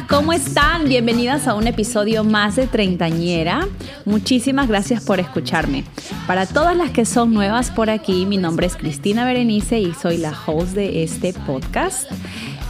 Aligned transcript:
¿cómo 0.00 0.32
están? 0.32 0.88
Bienvenidas 0.88 1.46
a 1.46 1.54
un 1.54 1.66
episodio 1.66 2.24
más 2.24 2.56
de 2.56 2.66
Treintañera. 2.66 3.68
Muchísimas 4.06 4.66
gracias 4.66 5.04
por 5.04 5.20
escucharme. 5.20 5.84
Para 6.26 6.46
todas 6.46 6.74
las 6.74 6.90
que 6.90 7.04
son 7.04 7.34
nuevas 7.34 7.70
por 7.70 7.90
aquí, 7.90 8.24
mi 8.24 8.38
nombre 8.38 8.66
es 8.66 8.76
Cristina 8.76 9.26
Berenice 9.26 9.80
y 9.80 9.92
soy 9.92 10.16
la 10.16 10.32
host 10.46 10.70
de 10.74 11.02
este 11.02 11.34
podcast. 11.34 12.10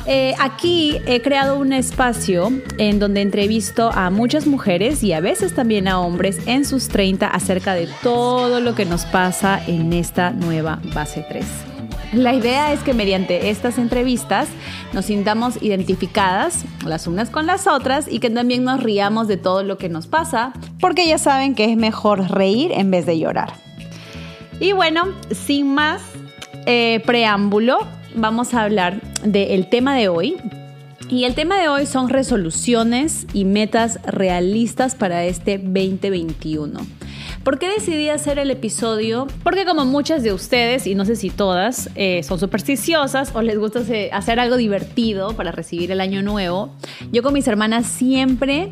Eh, 0.07 0.35
aquí 0.41 0.99
he 1.07 1.23
creado 1.23 1.59
un 1.59 1.73
espacio 1.73 2.51
en 2.79 2.99
donde 2.99 3.21
entrevisto 3.21 3.93
a 3.93 4.11
muchas 4.11 4.49
mujeres 4.49 5.05
y 5.05 5.13
a 5.13 5.21
veces 5.21 5.55
también 5.55 5.87
a 5.87 6.01
hombres 6.01 6.41
en 6.47 6.65
sus 6.65 6.89
30 6.89 7.29
acerca 7.29 7.75
de 7.75 7.89
todo 8.03 8.59
lo 8.59 8.75
que 8.75 8.85
nos 8.85 9.05
pasa 9.05 9.63
en 9.65 9.93
esta 9.93 10.31
nueva 10.31 10.81
base 10.93 11.25
3. 11.29 11.72
La 12.13 12.35
idea 12.35 12.75
es 12.75 12.81
que 12.81 12.93
mediante 12.93 13.49
estas 13.49 13.79
entrevistas 13.79 14.49
nos 14.93 15.07
sintamos 15.07 15.63
identificadas 15.63 16.67
las 16.85 17.07
unas 17.07 17.31
con 17.31 17.47
las 17.47 17.67
otras 17.67 18.07
y 18.07 18.19
que 18.19 18.29
también 18.29 18.65
nos 18.65 18.83
riamos 18.83 19.29
de 19.29 19.39
todo 19.39 19.63
lo 19.63 19.79
que 19.79 19.89
nos 19.89 20.09
pasa, 20.09 20.53
porque 20.79 21.07
ya 21.07 21.17
saben 21.17 21.55
que 21.55 21.65
es 21.65 21.77
mejor 21.79 22.31
reír 22.31 22.71
en 22.73 22.91
vez 22.91 23.07
de 23.07 23.19
llorar. 23.19 23.55
Y 24.61 24.73
bueno, 24.73 25.09
sin 25.31 25.73
más 25.73 26.03
eh, 26.67 27.03
preámbulo, 27.07 27.79
vamos 28.15 28.53
a 28.53 28.63
hablar 28.63 29.01
del 29.25 29.69
tema 29.71 29.97
de 29.97 30.09
hoy. 30.09 30.37
Y 31.09 31.25
el 31.25 31.35
tema 31.35 31.59
de 31.59 31.69
hoy 31.69 31.87
son 31.87 32.11
resoluciones 32.11 33.27
y 33.33 33.47
metas 33.47 33.99
realistas 34.05 34.95
para 34.95 35.25
este 35.25 35.57
2021. 35.57 36.79
¿Por 37.45 37.59
qué 37.59 37.69
decidí 37.69 38.09
hacer 38.09 38.39
el 38.39 38.53
episodio? 38.53 39.27
Porque 39.43 39.65
como 39.65 39.85
muchas 39.85 40.23
de 40.23 40.33
ustedes, 40.33 40.87
y 40.87 40.95
no 40.95 41.05
sé 41.05 41.17
si 41.17 41.29
todas, 41.29 41.91
eh, 41.97 42.23
son 42.23 42.39
supersticiosas 42.39 43.33
o 43.35 43.43
les 43.43 43.59
gusta 43.59 43.81
hacer 44.13 44.39
algo 44.39 44.57
divertido 44.57 45.35
para 45.35 45.51
recibir 45.51 45.91
el 45.91 46.01
año 46.01 46.23
nuevo, 46.23 46.71
yo 47.11 47.25
con 47.25 47.33
mis 47.33 47.49
hermanas 47.49 47.87
siempre 47.87 48.71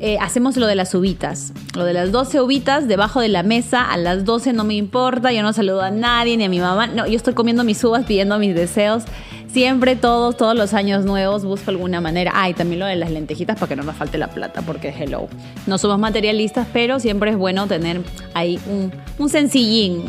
eh, 0.00 0.18
hacemos 0.20 0.58
lo 0.58 0.66
de 0.66 0.74
las 0.74 0.94
uvitas. 0.94 1.54
Lo 1.74 1.86
de 1.86 1.94
las 1.94 2.12
12 2.12 2.42
uvitas 2.42 2.86
debajo 2.86 3.22
de 3.22 3.28
la 3.28 3.42
mesa, 3.42 3.90
a 3.90 3.96
las 3.96 4.26
12 4.26 4.52
no 4.52 4.64
me 4.64 4.74
importa, 4.74 5.32
yo 5.32 5.42
no 5.42 5.54
saludo 5.54 5.80
a 5.80 5.90
nadie 5.90 6.36
ni 6.36 6.44
a 6.44 6.50
mi 6.50 6.60
mamá, 6.60 6.88
no, 6.88 7.06
yo 7.06 7.16
estoy 7.16 7.32
comiendo 7.32 7.64
mis 7.64 7.82
uvas 7.82 8.04
pidiendo 8.04 8.38
mis 8.38 8.54
deseos. 8.54 9.04
Siempre, 9.52 9.96
todos, 9.96 10.36
todos 10.36 10.56
los 10.56 10.74
años 10.74 11.04
nuevos 11.04 11.44
busco 11.44 11.72
alguna 11.72 12.00
manera. 12.00 12.30
Ah, 12.36 12.48
también 12.54 12.78
lo 12.78 12.86
de 12.86 12.94
las 12.94 13.10
lentejitas 13.10 13.58
para 13.58 13.68
que 13.68 13.74
no 13.74 13.82
nos 13.82 13.96
falte 13.96 14.16
la 14.16 14.28
plata, 14.28 14.62
porque 14.62 14.94
hello. 14.96 15.28
No 15.66 15.76
somos 15.76 15.98
materialistas, 15.98 16.68
pero 16.72 17.00
siempre 17.00 17.32
es 17.32 17.36
bueno 17.36 17.66
tener 17.66 18.00
ahí 18.34 18.60
un, 18.68 18.92
un 19.18 19.28
sencillín. 19.28 20.04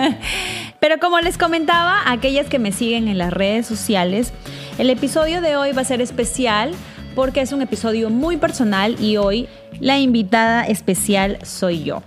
pero 0.80 0.98
como 0.98 1.20
les 1.20 1.38
comentaba, 1.38 2.10
aquellas 2.10 2.48
que 2.48 2.58
me 2.58 2.72
siguen 2.72 3.06
en 3.06 3.18
las 3.18 3.32
redes 3.32 3.66
sociales, 3.66 4.32
el 4.78 4.90
episodio 4.90 5.40
de 5.40 5.56
hoy 5.56 5.70
va 5.70 5.82
a 5.82 5.84
ser 5.84 6.00
especial 6.00 6.72
porque 7.14 7.40
es 7.42 7.52
un 7.52 7.62
episodio 7.62 8.10
muy 8.10 8.36
personal 8.36 8.96
y 9.00 9.16
hoy 9.16 9.48
la 9.78 9.98
invitada 9.98 10.64
especial 10.66 11.38
soy 11.44 11.84
yo. 11.84 12.02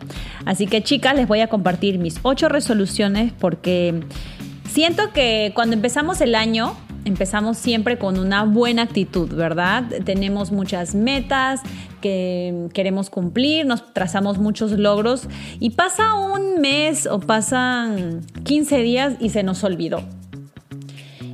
Así 0.45 0.67
que 0.67 0.83
chicas, 0.83 1.15
les 1.15 1.27
voy 1.27 1.39
a 1.39 1.47
compartir 1.47 1.99
mis 1.99 2.19
ocho 2.21 2.49
resoluciones 2.49 3.31
porque 3.39 4.03
Siento 4.71 5.11
que 5.13 5.51
cuando 5.55 5.75
empezamos 5.75 6.21
el 6.21 6.35
año, 6.35 6.75
empezamos 7.03 7.57
siempre 7.57 7.97
con 7.97 8.19
una 8.19 8.43
buena 8.43 8.83
actitud, 8.83 9.33
¿verdad? 9.33 9.83
Tenemos 10.05 10.51
muchas 10.51 10.93
metas 10.93 11.61
que 12.01 12.67
queremos 12.73 13.09
cumplir, 13.09 13.65
nos 13.65 13.93
trazamos 13.93 14.37
muchos 14.37 14.71
logros 14.73 15.27
y 15.59 15.71
pasa 15.71 16.13
un 16.13 16.61
mes 16.61 17.07
o 17.07 17.19
pasan 17.19 18.21
15 18.43 18.77
días 18.83 19.13
y 19.19 19.29
se 19.29 19.41
nos 19.41 19.63
olvidó. 19.63 20.03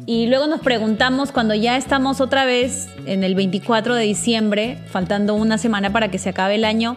Y 0.07 0.27
luego 0.27 0.47
nos 0.47 0.61
preguntamos 0.61 1.31
cuando 1.31 1.55
ya 1.55 1.77
estamos 1.77 2.21
otra 2.21 2.45
vez 2.45 2.87
en 3.05 3.23
el 3.23 3.35
24 3.35 3.95
de 3.95 4.03
diciembre, 4.03 4.77
faltando 4.87 5.35
una 5.35 5.57
semana 5.57 5.91
para 5.91 6.09
que 6.09 6.19
se 6.19 6.29
acabe 6.29 6.55
el 6.55 6.63
año, 6.63 6.95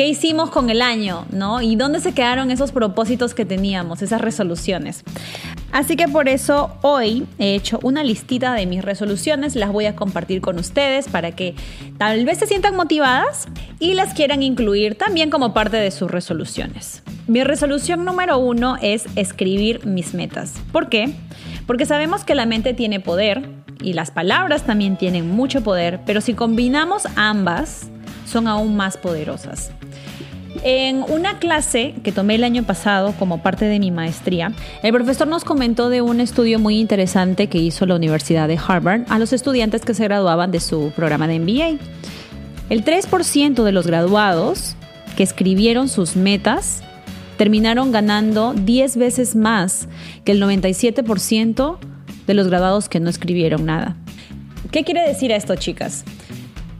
¿qué 0.00 0.08
hicimos 0.08 0.48
con 0.48 0.70
el 0.70 0.80
año? 0.80 1.26
¿No? 1.30 1.60
¿Y 1.60 1.76
dónde 1.76 2.00
se 2.00 2.14
quedaron 2.14 2.50
esos 2.50 2.72
propósitos 2.72 3.34
que 3.34 3.44
teníamos, 3.44 4.00
esas 4.00 4.22
resoluciones? 4.22 5.04
Así 5.72 5.94
que 5.94 6.08
por 6.08 6.26
eso 6.26 6.72
hoy 6.80 7.26
he 7.38 7.54
hecho 7.54 7.78
una 7.82 8.02
listita 8.02 8.54
de 8.54 8.64
mis 8.64 8.82
resoluciones, 8.82 9.56
las 9.56 9.70
voy 9.70 9.84
a 9.84 9.96
compartir 9.96 10.40
con 10.40 10.58
ustedes 10.58 11.06
para 11.06 11.32
que 11.32 11.54
tal 11.98 12.24
vez 12.24 12.38
se 12.38 12.46
sientan 12.46 12.76
motivadas 12.76 13.46
y 13.78 13.92
las 13.92 14.14
quieran 14.14 14.42
incluir 14.42 14.94
también 14.94 15.28
como 15.28 15.52
parte 15.52 15.76
de 15.76 15.90
sus 15.90 16.10
resoluciones. 16.10 17.02
Mi 17.26 17.44
resolución 17.44 18.06
número 18.06 18.38
uno 18.38 18.78
es 18.80 19.04
escribir 19.16 19.84
mis 19.84 20.14
metas. 20.14 20.54
¿Por 20.72 20.88
qué? 20.88 21.12
Porque 21.66 21.84
sabemos 21.84 22.24
que 22.24 22.34
la 22.34 22.46
mente 22.46 22.72
tiene 22.72 23.00
poder 23.00 23.50
y 23.82 23.92
las 23.92 24.10
palabras 24.10 24.64
también 24.64 24.96
tienen 24.96 25.28
mucho 25.28 25.62
poder, 25.62 26.00
pero 26.06 26.22
si 26.22 26.32
combinamos 26.32 27.02
ambas, 27.16 27.90
son 28.24 28.48
aún 28.48 28.76
más 28.76 28.96
poderosas. 28.96 29.72
En 30.62 31.04
una 31.08 31.38
clase 31.38 31.94
que 32.02 32.12
tomé 32.12 32.34
el 32.34 32.44
año 32.44 32.64
pasado 32.64 33.14
como 33.18 33.42
parte 33.42 33.64
de 33.64 33.78
mi 33.78 33.90
maestría, 33.90 34.52
el 34.82 34.92
profesor 34.92 35.26
nos 35.26 35.42
comentó 35.42 35.88
de 35.88 36.02
un 36.02 36.20
estudio 36.20 36.58
muy 36.58 36.78
interesante 36.78 37.46
que 37.46 37.56
hizo 37.56 37.86
la 37.86 37.94
Universidad 37.94 38.46
de 38.46 38.58
Harvard 38.58 39.04
a 39.08 39.18
los 39.18 39.32
estudiantes 39.32 39.86
que 39.86 39.94
se 39.94 40.04
graduaban 40.04 40.50
de 40.50 40.60
su 40.60 40.92
programa 40.94 41.26
de 41.28 41.38
MBA. 41.38 41.78
El 42.68 42.84
3% 42.84 43.64
de 43.64 43.72
los 43.72 43.86
graduados 43.86 44.76
que 45.16 45.22
escribieron 45.22 45.88
sus 45.88 46.14
metas 46.14 46.82
terminaron 47.38 47.90
ganando 47.90 48.52
10 48.52 48.98
veces 48.98 49.34
más 49.34 49.88
que 50.24 50.32
el 50.32 50.42
97% 50.42 51.78
de 52.26 52.34
los 52.34 52.48
graduados 52.48 52.90
que 52.90 53.00
no 53.00 53.08
escribieron 53.08 53.64
nada. 53.64 53.96
¿Qué 54.70 54.84
quiere 54.84 55.08
decir 55.08 55.32
esto, 55.32 55.56
chicas? 55.56 56.04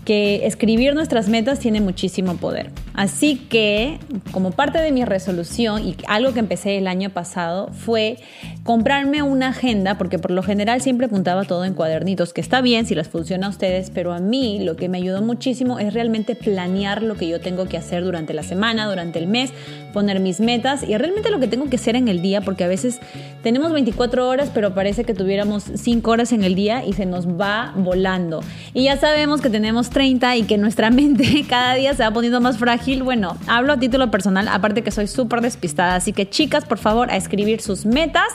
Que 0.05 0.47
escribir 0.47 0.95
nuestras 0.95 1.31
metas 1.31 1.61
tiene 1.61 1.81
muchísimo 1.81 2.37
poder. 2.37 2.71
Así 2.95 3.37
que, 3.37 3.99
como 4.33 4.51
parte 4.51 4.79
de 4.79 4.91
mi 4.91 5.05
resolución 5.05 5.87
y 5.87 5.97
algo 6.09 6.33
que 6.33 6.41
empecé 6.41 6.77
el 6.77 6.89
año 6.89 7.11
pasado 7.11 7.71
fue 7.73 8.19
comprarme 8.65 9.23
una 9.23 9.49
agenda, 9.49 9.97
porque 9.97 10.19
por 10.19 10.33
lo 10.33 10.43
general 10.43 10.81
siempre 10.81 11.07
apuntaba 11.07 11.45
todo 11.45 11.65
en 11.65 11.75
cuadernitos, 11.75 12.33
que 12.33 12.41
está 12.41 12.61
bien 12.61 12.87
si 12.87 12.95
las 12.95 13.09
funciona 13.09 13.47
a 13.47 13.51
ustedes, 13.51 13.91
pero 13.91 14.13
a 14.13 14.19
mí 14.19 14.63
lo 14.63 14.77
que 14.77 14.89
me 14.89 14.99
ayudó 14.99 15.23
muchísimo 15.23 15.79
es 15.79 15.95
realmente 15.95 16.35
planear 16.35 17.03
lo 17.03 17.17
que 17.17 17.29
yo 17.29 17.41
tengo 17.41 17.67
que 17.67 17.77
hacer 17.77 18.05
durante 18.05 18.35
la 18.35 18.43
semana, 18.43 18.89
durante 18.89 19.19
el 19.19 19.29
mes, 19.29 19.53
poner 19.93 20.21
mis 20.21 20.41
metas 20.41 20.83
y 20.83 20.97
realmente 20.97 21.31
lo 21.31 21.41
que 21.41 21.49
tengo 21.49 21.71
que 21.71 21.77
hacer 21.77 21.97
en 21.97 22.09
el 22.09 22.21
día, 22.21 22.41
porque 22.41 22.65
a 22.65 22.69
veces 22.69 23.01
tenemos 23.43 23.73
24 23.73 24.29
horas, 24.29 24.51
pero 24.53 24.75
parece 24.75 25.05
que 25.05 25.15
tuviéramos 25.15 25.65
5 25.75 26.11
horas 26.11 26.33
en 26.33 26.43
el 26.45 26.55
día 26.55 26.85
y 26.85 26.93
se 26.93 27.07
nos 27.07 27.27
va 27.27 27.73
volando. 27.77 28.43
Y 28.75 28.85
ya 28.85 28.97
sabemos 28.99 29.41
que 29.41 29.49
tenemos 29.49 29.91
30 29.91 30.37
y 30.37 30.43
que 30.43 30.59
nuestra 30.59 30.91
mente 30.91 31.45
cada 31.49 31.75
día 31.75 31.95
se 31.95 32.03
va 32.03 32.11
poniendo 32.11 32.41
más 32.41 32.59
frágil 32.59 32.80
bueno, 33.03 33.37
hablo 33.47 33.73
a 33.75 33.79
título 33.79 34.11
personal, 34.11 34.49
aparte 34.49 34.83
que 34.83 34.91
soy 34.91 35.07
súper 35.07 35.41
despistada, 35.41 35.95
así 35.97 36.13
que 36.13 36.29
chicas, 36.29 36.65
por 36.65 36.79
favor, 36.79 37.11
a 37.11 37.17
escribir 37.17 37.61
sus 37.61 37.87
metas 37.87 38.29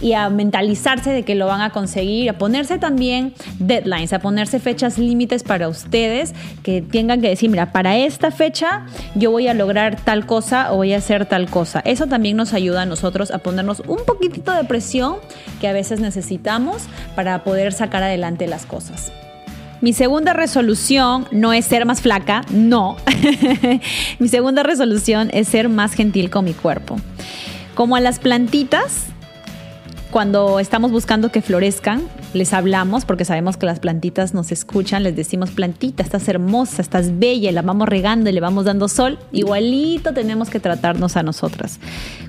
y 0.00 0.12
a 0.12 0.28
mentalizarse 0.28 1.10
de 1.10 1.22
que 1.22 1.34
lo 1.34 1.46
van 1.46 1.62
a 1.62 1.70
conseguir, 1.70 2.28
a 2.28 2.38
ponerse 2.38 2.78
también 2.78 3.34
deadlines, 3.58 4.12
a 4.12 4.18
ponerse 4.18 4.58
fechas 4.58 4.98
límites 4.98 5.42
para 5.42 5.68
ustedes 5.68 6.34
que 6.62 6.82
tengan 6.82 7.20
que 7.20 7.28
decir, 7.28 7.50
mira, 7.50 7.72
para 7.72 7.96
esta 7.96 8.30
fecha 8.30 8.86
yo 9.14 9.30
voy 9.30 9.48
a 9.48 9.54
lograr 9.54 9.96
tal 9.96 10.26
cosa 10.26 10.72
o 10.72 10.76
voy 10.76 10.92
a 10.92 10.98
hacer 10.98 11.26
tal 11.26 11.48
cosa. 11.48 11.80
Eso 11.80 12.06
también 12.06 12.36
nos 12.36 12.52
ayuda 12.52 12.82
a 12.82 12.86
nosotros 12.86 13.30
a 13.30 13.38
ponernos 13.38 13.80
un 13.86 14.04
poquitito 14.06 14.52
de 14.52 14.64
presión 14.64 15.16
que 15.60 15.68
a 15.68 15.72
veces 15.72 16.00
necesitamos 16.00 16.82
para 17.14 17.42
poder 17.44 17.72
sacar 17.72 18.02
adelante 18.02 18.46
las 18.46 18.66
cosas. 18.66 19.12
Mi 19.86 19.92
segunda 19.92 20.32
resolución 20.32 21.28
no 21.30 21.52
es 21.52 21.64
ser 21.64 21.86
más 21.86 22.00
flaca, 22.00 22.44
no. 22.50 22.96
mi 24.18 24.26
segunda 24.26 24.64
resolución 24.64 25.30
es 25.32 25.46
ser 25.46 25.68
más 25.68 25.92
gentil 25.92 26.28
con 26.28 26.44
mi 26.44 26.54
cuerpo. 26.54 26.96
Como 27.76 27.94
a 27.94 28.00
las 28.00 28.18
plantitas, 28.18 29.04
cuando 30.10 30.58
estamos 30.58 30.90
buscando 30.90 31.30
que 31.30 31.40
florezcan, 31.40 32.02
les 32.34 32.52
hablamos 32.52 33.04
porque 33.04 33.24
sabemos 33.24 33.56
que 33.56 33.66
las 33.66 33.78
plantitas 33.78 34.34
nos 34.34 34.50
escuchan, 34.50 35.04
les 35.04 35.14
decimos 35.14 35.52
plantita, 35.52 36.02
estás 36.02 36.28
hermosa, 36.28 36.82
estás 36.82 37.20
bella, 37.20 37.50
y 37.50 37.52
la 37.52 37.62
vamos 37.62 37.88
regando 37.88 38.28
y 38.28 38.32
le 38.32 38.40
vamos 38.40 38.64
dando 38.64 38.88
sol, 38.88 39.20
igualito 39.30 40.12
tenemos 40.12 40.50
que 40.50 40.58
tratarnos 40.58 41.16
a 41.16 41.22
nosotras. 41.22 41.78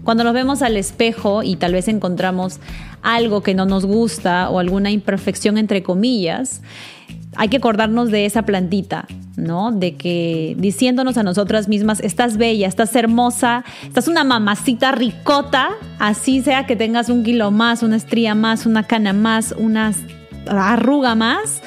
Cuando 0.04 0.24
nos 0.24 0.36
vemos 0.36 0.62
al 0.62 0.77
espejo 0.77 1.42
y 1.42 1.56
tal 1.56 1.74
vez 1.74 1.88
encontramos 1.88 2.59
algo 3.01 3.42
que 3.42 3.56
no 3.56 3.65
nos 3.65 3.83
gusta 3.83 4.48
o 4.51 4.59
alguna 4.59 4.92
imperfección 4.92 5.57
entre 5.57 5.81
comillas, 5.81 6.62
hay 7.37 7.49
que 7.49 7.57
acordarnos 7.57 8.09
de 8.09 8.25
esa 8.25 8.41
plantita, 8.41 9.05
¿no? 9.35 9.71
De 9.71 9.95
que 9.95 10.55
diciéndonos 10.57 11.17
a 11.17 11.23
nosotras 11.23 11.67
mismas, 11.67 11.99
estás 11.99 12.37
bella, 12.37 12.67
estás 12.67 12.95
hermosa, 12.95 13.63
estás 13.83 14.07
una 14.07 14.23
mamacita 14.23 14.91
ricota, 14.91 15.69
así 15.99 16.41
sea 16.41 16.65
que 16.65 16.75
tengas 16.75 17.09
un 17.09 17.23
kilo 17.23 17.51
más, 17.51 17.83
una 17.83 17.95
estría 17.95 18.33
más, 18.33 18.65
una 18.65 18.83
cana 18.83 19.13
más, 19.13 19.53
una 19.57 19.93
arruga 20.47 21.13
más. 21.13 21.61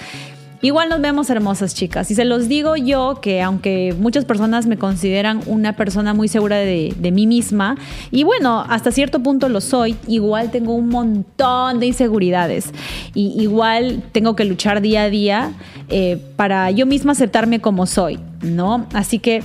Igual 0.62 0.90
nos 0.90 1.00
vemos 1.00 1.30
hermosas 1.30 1.74
chicas. 1.74 2.10
Y 2.10 2.14
se 2.14 2.24
los 2.24 2.48
digo 2.48 2.76
yo 2.76 3.20
que 3.22 3.40
aunque 3.40 3.94
muchas 3.98 4.24
personas 4.24 4.66
me 4.66 4.76
consideran 4.76 5.40
una 5.46 5.74
persona 5.74 6.12
muy 6.12 6.28
segura 6.28 6.56
de, 6.56 6.94
mí 7.12 7.26
misma, 7.26 7.76
y 8.10 8.24
bueno, 8.24 8.64
hasta 8.68 8.92
cierto 8.92 9.20
punto 9.20 9.48
lo 9.48 9.60
soy, 9.60 9.96
igual 10.06 10.50
tengo 10.50 10.74
un 10.74 10.88
montón 10.88 11.80
de 11.80 11.86
inseguridades. 11.86 12.72
Y 13.14 13.40
igual 13.40 14.02
tengo 14.12 14.36
que 14.36 14.44
luchar 14.44 14.80
día 14.80 15.04
a 15.04 15.10
día 15.10 15.52
eh, 15.88 16.18
para 16.36 16.70
yo 16.70 16.86
misma 16.86 17.12
aceptarme 17.12 17.60
como 17.60 17.86
soy, 17.86 18.18
¿no? 18.42 18.86
Así 18.92 19.18
que 19.18 19.42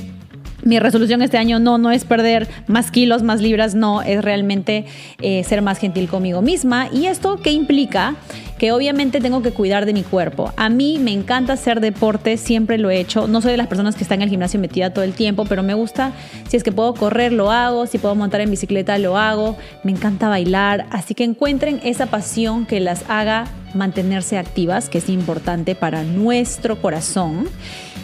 mi 0.65 0.79
resolución 0.79 1.21
este 1.21 1.37
año 1.37 1.59
no, 1.59 1.77
no 1.77 1.91
es 1.91 2.05
perder 2.05 2.47
más 2.67 2.91
kilos, 2.91 3.23
más 3.23 3.39
libras, 3.39 3.75
no, 3.75 4.01
es 4.01 4.23
realmente 4.23 4.85
eh, 5.21 5.43
ser 5.43 5.61
más 5.61 5.77
gentil 5.77 6.07
conmigo 6.07 6.41
misma. 6.41 6.89
¿Y 6.91 7.05
esto 7.05 7.37
qué 7.41 7.51
implica? 7.51 8.15
Que 8.57 8.71
obviamente 8.71 9.19
tengo 9.19 9.41
que 9.41 9.51
cuidar 9.51 9.85
de 9.85 9.93
mi 9.93 10.03
cuerpo. 10.03 10.53
A 10.55 10.69
mí 10.69 10.97
me 10.99 11.11
encanta 11.11 11.53
hacer 11.53 11.81
deporte, 11.81 12.37
siempre 12.37 12.77
lo 12.77 12.89
he 12.89 12.99
hecho. 12.99 13.27
No 13.27 13.41
soy 13.41 13.51
de 13.51 13.57
las 13.57 13.67
personas 13.67 13.95
que 13.95 14.03
están 14.03 14.19
en 14.19 14.23
el 14.23 14.29
gimnasio 14.29 14.59
metida 14.59 14.91
todo 14.91 15.03
el 15.03 15.13
tiempo, 15.13 15.45
pero 15.45 15.61
me 15.63 15.73
gusta, 15.73 16.13
si 16.47 16.55
es 16.57 16.63
que 16.63 16.71
puedo 16.71 16.93
correr, 16.93 17.33
lo 17.33 17.51
hago, 17.51 17.85
si 17.85 17.97
puedo 17.97 18.15
montar 18.15 18.41
en 18.41 18.49
bicicleta, 18.49 18.97
lo 18.97 19.17
hago. 19.17 19.57
Me 19.83 19.91
encanta 19.91 20.29
bailar, 20.29 20.85
así 20.91 21.13
que 21.13 21.23
encuentren 21.23 21.81
esa 21.83 22.05
pasión 22.05 22.65
que 22.65 22.79
las 22.79 23.03
haga 23.09 23.45
mantenerse 23.73 24.37
activas, 24.37 24.89
que 24.89 24.99
es 24.99 25.09
importante 25.09 25.75
para 25.75 26.03
nuestro 26.03 26.81
corazón 26.81 27.49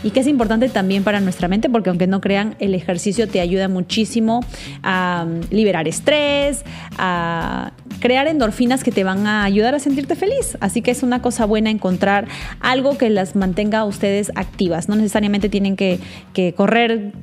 y 0.04 0.12
que 0.12 0.20
es 0.22 0.28
importante 0.28 0.70
también 0.70 1.04
para 1.04 1.20
nuestra 1.20 1.48
mente, 1.48 1.70
porque 1.70 1.90
aunque 1.90 2.08
no 2.08 2.22
crean, 2.22 2.56
el 2.60 2.76
ejercicio 2.76 3.28
te 3.28 3.40
ayuda 3.40 3.68
muchísimo 3.68 4.42
a 4.84 5.26
mm, 5.28 5.54
liberar 5.54 5.88
estrés, 5.88 6.64
a 6.98 7.72
crear 8.00 8.28
endorfinas 8.28 8.84
que 8.84 8.92
te 8.92 9.04
van 9.04 9.28
a 9.28 9.44
ayudar 9.44 9.76
a 9.76 9.80
sentirte 9.80 10.16
feliz. 10.16 10.58
Así 10.60 10.82
que 10.82 10.92
es 10.92 11.04
una 11.04 11.22
cosa 11.22 11.46
buena 11.46 11.70
encontrar 11.70 12.28
algo 12.60 12.98
que 12.98 13.10
las 13.10 13.36
mantenga 13.36 13.80
a 13.80 13.86
ustedes 13.86 14.32
activas. 14.36 14.90
No 14.90 14.96
necesariamente 14.96 15.50
tienen 15.50 15.76
que, 15.76 16.00
que 16.34 16.54
correr 16.54 17.14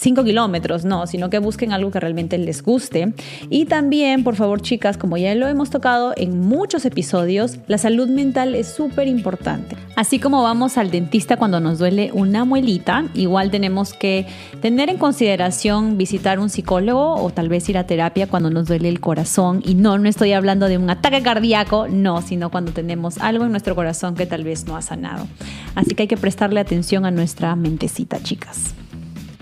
5 0.00 0.24
kilómetros, 0.24 0.86
no, 0.86 1.06
sino 1.06 1.28
que 1.28 1.38
busquen 1.38 1.72
algo 1.72 1.90
que 1.90 2.00
realmente 2.00 2.38
les 2.38 2.62
guste. 2.62 3.12
Y 3.50 3.66
también, 3.66 4.24
por 4.24 4.34
favor, 4.34 4.62
chicas, 4.62 4.96
como 4.96 5.18
ya 5.18 5.34
lo 5.34 5.46
hemos 5.46 5.68
tocado 5.68 6.14
en 6.16 6.40
muchos 6.40 6.86
episodios, 6.86 7.58
la 7.66 7.76
salud 7.76 8.08
mental 8.08 8.54
es 8.54 8.66
súper 8.66 9.08
importante. 9.08 9.76
Así 9.96 10.18
como 10.18 10.42
vamos 10.42 10.78
al 10.78 10.90
dentista 10.90 11.36
cuando 11.36 11.60
nos 11.60 11.78
duele 11.78 12.10
una 12.14 12.46
muelita, 12.46 13.04
igual 13.12 13.50
tenemos 13.50 13.92
que 13.92 14.26
tener 14.62 14.88
en 14.88 14.96
consideración 14.96 15.98
visitar 15.98 16.38
un 16.38 16.48
psicólogo 16.48 17.16
o 17.16 17.30
tal 17.30 17.50
vez 17.50 17.68
ir 17.68 17.76
a 17.76 17.84
terapia 17.84 18.26
cuando 18.26 18.48
nos 18.48 18.68
duele 18.68 18.88
el 18.88 19.00
corazón. 19.00 19.62
Y 19.66 19.74
no, 19.74 19.98
no 19.98 20.08
estoy 20.08 20.32
hablando 20.32 20.68
de 20.68 20.78
un 20.78 20.88
ataque 20.88 21.20
cardíaco, 21.22 21.88
no, 21.88 22.22
sino 22.22 22.50
cuando 22.50 22.72
tenemos 22.72 23.18
algo 23.18 23.44
en 23.44 23.50
nuestro 23.50 23.74
corazón 23.74 24.14
que 24.14 24.24
tal 24.24 24.44
vez 24.44 24.64
no 24.66 24.78
ha 24.78 24.82
sanado. 24.82 25.26
Así 25.74 25.94
que 25.94 26.04
hay 26.04 26.08
que 26.08 26.16
prestarle 26.16 26.60
atención 26.60 27.04
a 27.04 27.10
nuestra 27.10 27.54
mentecita, 27.54 28.22
chicas. 28.22 28.74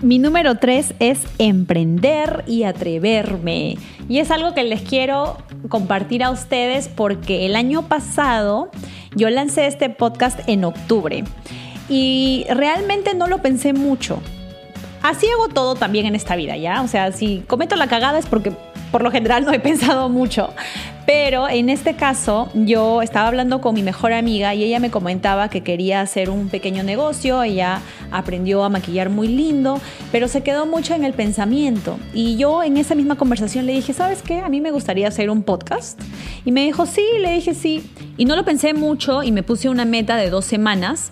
Mi 0.01 0.17
número 0.17 0.55
tres 0.55 0.93
es 0.99 1.19
emprender 1.39 2.45
y 2.47 2.63
atreverme. 2.63 3.77
Y 4.07 4.19
es 4.19 4.31
algo 4.31 4.53
que 4.53 4.63
les 4.63 4.81
quiero 4.81 5.37
compartir 5.67 6.23
a 6.23 6.31
ustedes 6.31 6.87
porque 6.87 7.45
el 7.45 7.57
año 7.57 7.81
pasado 7.89 8.71
yo 9.13 9.29
lancé 9.29 9.67
este 9.67 9.89
podcast 9.89 10.39
en 10.47 10.63
octubre 10.63 11.25
y 11.89 12.45
realmente 12.49 13.13
no 13.13 13.27
lo 13.27 13.41
pensé 13.41 13.73
mucho. 13.73 14.21
Así 15.01 15.27
hago 15.27 15.49
todo 15.49 15.75
también 15.75 16.05
en 16.05 16.15
esta 16.15 16.37
vida, 16.37 16.55
¿ya? 16.55 16.81
O 16.81 16.87
sea, 16.87 17.11
si 17.11 17.43
cometo 17.45 17.75
la 17.75 17.87
cagada 17.87 18.19
es 18.19 18.25
porque 18.25 18.53
por 18.93 19.01
lo 19.01 19.11
general 19.11 19.43
no 19.43 19.51
he 19.51 19.59
pensado 19.59 20.07
mucho, 20.07 20.53
pero 21.11 21.49
en 21.49 21.69
este 21.69 21.95
caso 21.95 22.51
yo 22.53 23.01
estaba 23.01 23.29
hablando 23.29 23.61
con 23.61 23.73
mi 23.73 23.81
mejor 23.81 24.13
amiga 24.13 24.53
y 24.53 24.63
ella 24.63 24.79
me 24.79 24.91
comentaba 24.91 25.49
que 25.49 25.63
quería 25.63 26.01
hacer 26.01 26.29
un 26.29 26.49
pequeño 26.49 26.83
negocio, 26.83 27.41
ella 27.41 27.81
aprendió 28.11 28.63
a 28.63 28.69
maquillar 28.69 29.09
muy 29.09 29.27
lindo, 29.27 29.81
pero 30.11 30.27
se 30.27 30.43
quedó 30.43 30.67
mucho 30.67 30.93
en 30.93 31.03
el 31.03 31.13
pensamiento. 31.13 31.97
Y 32.13 32.37
yo 32.37 32.61
en 32.61 32.77
esa 32.77 32.93
misma 32.93 33.15
conversación 33.15 33.65
le 33.65 33.73
dije, 33.73 33.91
¿sabes 33.91 34.21
qué? 34.21 34.41
A 34.41 34.49
mí 34.49 34.61
me 34.61 34.69
gustaría 34.69 35.07
hacer 35.07 35.31
un 35.31 35.41
podcast. 35.41 35.99
Y 36.45 36.51
me 36.51 36.63
dijo, 36.63 36.85
sí, 36.85 37.03
le 37.19 37.33
dije 37.33 37.55
sí. 37.55 37.89
Y 38.15 38.25
no 38.25 38.35
lo 38.35 38.45
pensé 38.45 38.75
mucho 38.75 39.23
y 39.23 39.31
me 39.31 39.41
puse 39.41 39.67
una 39.67 39.85
meta 39.85 40.15
de 40.15 40.29
dos 40.29 40.45
semanas 40.45 41.09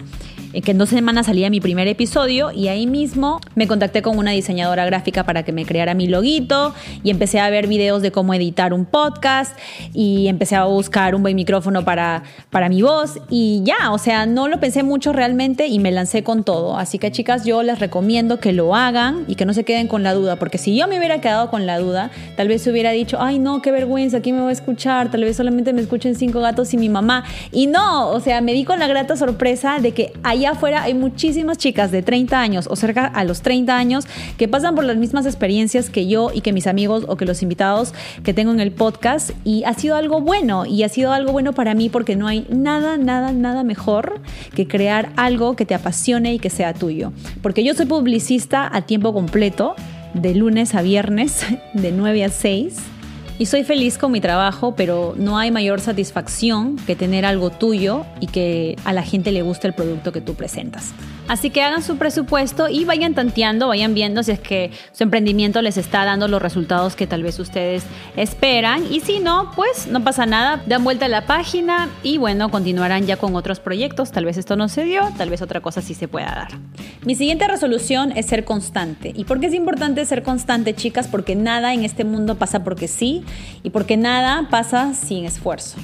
que 0.53 0.71
en 0.71 0.77
dos 0.77 0.89
semanas 0.89 1.27
salía 1.27 1.49
mi 1.49 1.59
primer 1.59 1.87
episodio 1.87 2.51
y 2.51 2.67
ahí 2.67 2.87
mismo 2.87 3.39
me 3.55 3.67
contacté 3.67 4.01
con 4.01 4.17
una 4.17 4.31
diseñadora 4.31 4.85
gráfica 4.85 5.23
para 5.23 5.43
que 5.43 5.51
me 5.51 5.65
creara 5.65 5.93
mi 5.93 6.07
loguito 6.07 6.73
y 7.03 7.09
empecé 7.09 7.39
a 7.39 7.49
ver 7.49 7.67
videos 7.67 8.01
de 8.01 8.11
cómo 8.11 8.33
editar 8.33 8.73
un 8.73 8.85
podcast 8.85 9.57
y 9.93 10.27
empecé 10.27 10.55
a 10.55 10.65
buscar 10.65 11.15
un 11.15 11.21
buen 11.21 11.35
micrófono 11.35 11.85
para, 11.85 12.23
para 12.49 12.69
mi 12.69 12.81
voz 12.81 13.19
y 13.29 13.61
ya, 13.63 13.91
o 13.91 13.97
sea, 13.97 14.25
no 14.25 14.47
lo 14.47 14.59
pensé 14.59 14.83
mucho 14.83 15.13
realmente 15.13 15.67
y 15.67 15.79
me 15.79 15.91
lancé 15.91 16.23
con 16.23 16.43
todo. 16.43 16.77
Así 16.77 16.99
que 16.99 17.11
chicas, 17.11 17.45
yo 17.45 17.63
les 17.63 17.79
recomiendo 17.79 18.39
que 18.39 18.53
lo 18.53 18.75
hagan 18.75 19.25
y 19.27 19.35
que 19.35 19.45
no 19.45 19.53
se 19.53 19.63
queden 19.63 19.87
con 19.87 20.03
la 20.03 20.13
duda, 20.13 20.37
porque 20.37 20.57
si 20.57 20.75
yo 20.75 20.87
me 20.87 20.97
hubiera 20.97 21.21
quedado 21.21 21.49
con 21.49 21.65
la 21.65 21.79
duda, 21.79 22.11
tal 22.35 22.47
vez 22.47 22.65
hubiera 22.67 22.91
dicho, 22.91 23.17
ay 23.19 23.39
no, 23.39 23.61
qué 23.61 23.71
vergüenza, 23.71 24.17
aquí 24.17 24.33
me 24.33 24.41
voy 24.41 24.49
a 24.49 24.53
escuchar, 24.53 25.11
tal 25.11 25.23
vez 25.23 25.37
solamente 25.37 25.73
me 25.73 25.81
escuchen 25.81 26.15
cinco 26.15 26.39
gatos 26.39 26.73
y 26.73 26.77
mi 26.77 26.89
mamá. 26.89 27.23
Y 27.51 27.67
no, 27.67 28.09
o 28.09 28.19
sea, 28.19 28.41
me 28.41 28.53
di 28.53 28.63
con 28.63 28.79
la 28.79 28.87
grata 28.87 29.15
sorpresa 29.15 29.79
de 29.79 29.91
que 29.91 30.13
hay 30.23 30.36
allá 30.37 30.51
afuera 30.51 30.83
hay 30.83 30.93
muchísimas 30.93 31.57
chicas 31.57 31.91
de 31.91 32.03
30 32.03 32.39
años 32.39 32.67
o 32.69 32.75
cerca 32.75 33.05
a 33.05 33.23
los 33.23 33.41
30 33.41 33.75
años 33.75 34.05
que 34.37 34.47
pasan 34.47 34.75
por 34.75 34.83
las 34.83 34.97
mismas 34.97 35.25
experiencias 35.25 35.89
que 35.89 36.07
yo 36.07 36.29
y 36.33 36.41
que 36.41 36.53
mis 36.53 36.67
amigos 36.67 37.05
o 37.07 37.17
que 37.17 37.25
los 37.25 37.41
invitados 37.41 37.93
que 38.23 38.33
tengo 38.33 38.51
en 38.51 38.59
el 38.59 38.71
podcast 38.71 39.31
y 39.43 39.63
ha 39.63 39.73
sido 39.73 39.95
algo 39.95 40.21
bueno 40.21 40.65
y 40.65 40.83
ha 40.83 40.89
sido 40.89 41.11
algo 41.11 41.31
bueno 41.31 41.53
para 41.53 41.73
mí 41.73 41.89
porque 41.89 42.15
no 42.15 42.27
hay 42.27 42.45
nada, 42.49 42.97
nada, 42.97 43.31
nada 43.31 43.63
mejor 43.63 44.21
que 44.55 44.67
crear 44.67 45.11
algo 45.15 45.55
que 45.55 45.65
te 45.65 45.73
apasione 45.73 46.35
y 46.35 46.39
que 46.39 46.49
sea 46.49 46.73
tuyo. 46.73 47.11
Porque 47.41 47.63
yo 47.63 47.73
soy 47.73 47.87
publicista 47.87 48.69
a 48.71 48.81
tiempo 48.81 49.13
completo 49.13 49.75
de 50.13 50.35
lunes 50.35 50.75
a 50.75 50.83
viernes 50.83 51.45
de 51.73 51.91
9 51.91 52.25
a 52.25 52.29
6 52.29 52.96
y 53.39 53.45
soy 53.45 53.63
feliz 53.63 53.97
con 53.97 54.11
mi 54.11 54.21
trabajo, 54.21 54.73
pero 54.75 55.13
no 55.17 55.37
hay 55.37 55.51
mayor 55.51 55.79
satisfacción 55.79 56.75
que 56.87 56.95
tener 56.95 57.25
algo 57.25 57.49
tuyo 57.49 58.05
y 58.19 58.27
que 58.27 58.75
a 58.83 58.93
la 58.93 59.03
gente 59.03 59.31
le 59.31 59.41
guste 59.41 59.67
el 59.67 59.73
producto 59.73 60.11
que 60.11 60.21
tú 60.21 60.33
presentas. 60.33 60.93
Así 61.27 61.49
que 61.49 61.61
hagan 61.61 61.83
su 61.83 61.97
presupuesto 61.97 62.69
y 62.69 62.85
vayan 62.85 63.13
tanteando, 63.13 63.67
vayan 63.67 63.93
viendo 63.93 64.23
si 64.23 64.31
es 64.31 64.39
que 64.39 64.71
su 64.93 65.03
emprendimiento 65.03 65.61
les 65.61 65.77
está 65.77 66.05
dando 66.05 66.27
los 66.27 66.41
resultados 66.41 66.95
que 66.95 67.05
tal 67.05 67.23
vez 67.23 67.37
ustedes 67.39 67.83
esperan. 68.15 68.83
Y 68.91 69.01
si 69.01 69.19
no, 69.19 69.51
pues 69.55 69.87
no 69.87 70.03
pasa 70.03 70.25
nada, 70.25 70.61
dan 70.65 70.83
vuelta 70.83 71.05
a 71.05 71.09
la 71.09 71.25
página 71.25 71.89
y 72.03 72.17
bueno, 72.17 72.49
continuarán 72.49 73.05
ya 73.05 73.17
con 73.17 73.35
otros 73.35 73.59
proyectos. 73.59 74.11
Tal 74.11 74.25
vez 74.25 74.37
esto 74.37 74.55
no 74.55 74.69
se 74.69 74.83
dio, 74.83 75.01
tal 75.17 75.29
vez 75.29 75.41
otra 75.41 75.59
cosa 75.59 75.81
sí 75.81 75.93
se 75.93 76.07
pueda 76.07 76.27
dar. 76.27 76.59
Mi 77.05 77.15
siguiente 77.15 77.47
resolución 77.47 78.11
es 78.11 78.27
ser 78.27 78.45
constante. 78.45 79.11
¿Y 79.15 79.25
por 79.25 79.39
qué 79.39 79.47
es 79.47 79.53
importante 79.53 80.05
ser 80.05 80.23
constante, 80.23 80.73
chicas? 80.73 81.07
Porque 81.07 81.35
nada 81.35 81.73
en 81.73 81.83
este 81.83 82.03
mundo 82.05 82.35
pasa 82.35 82.63
porque 82.63 82.87
sí 82.87 83.23
y 83.63 83.69
porque 83.69 83.97
nada 83.97 84.47
pasa 84.49 84.93
sin 84.93 85.25
esfuerzo. 85.25 85.77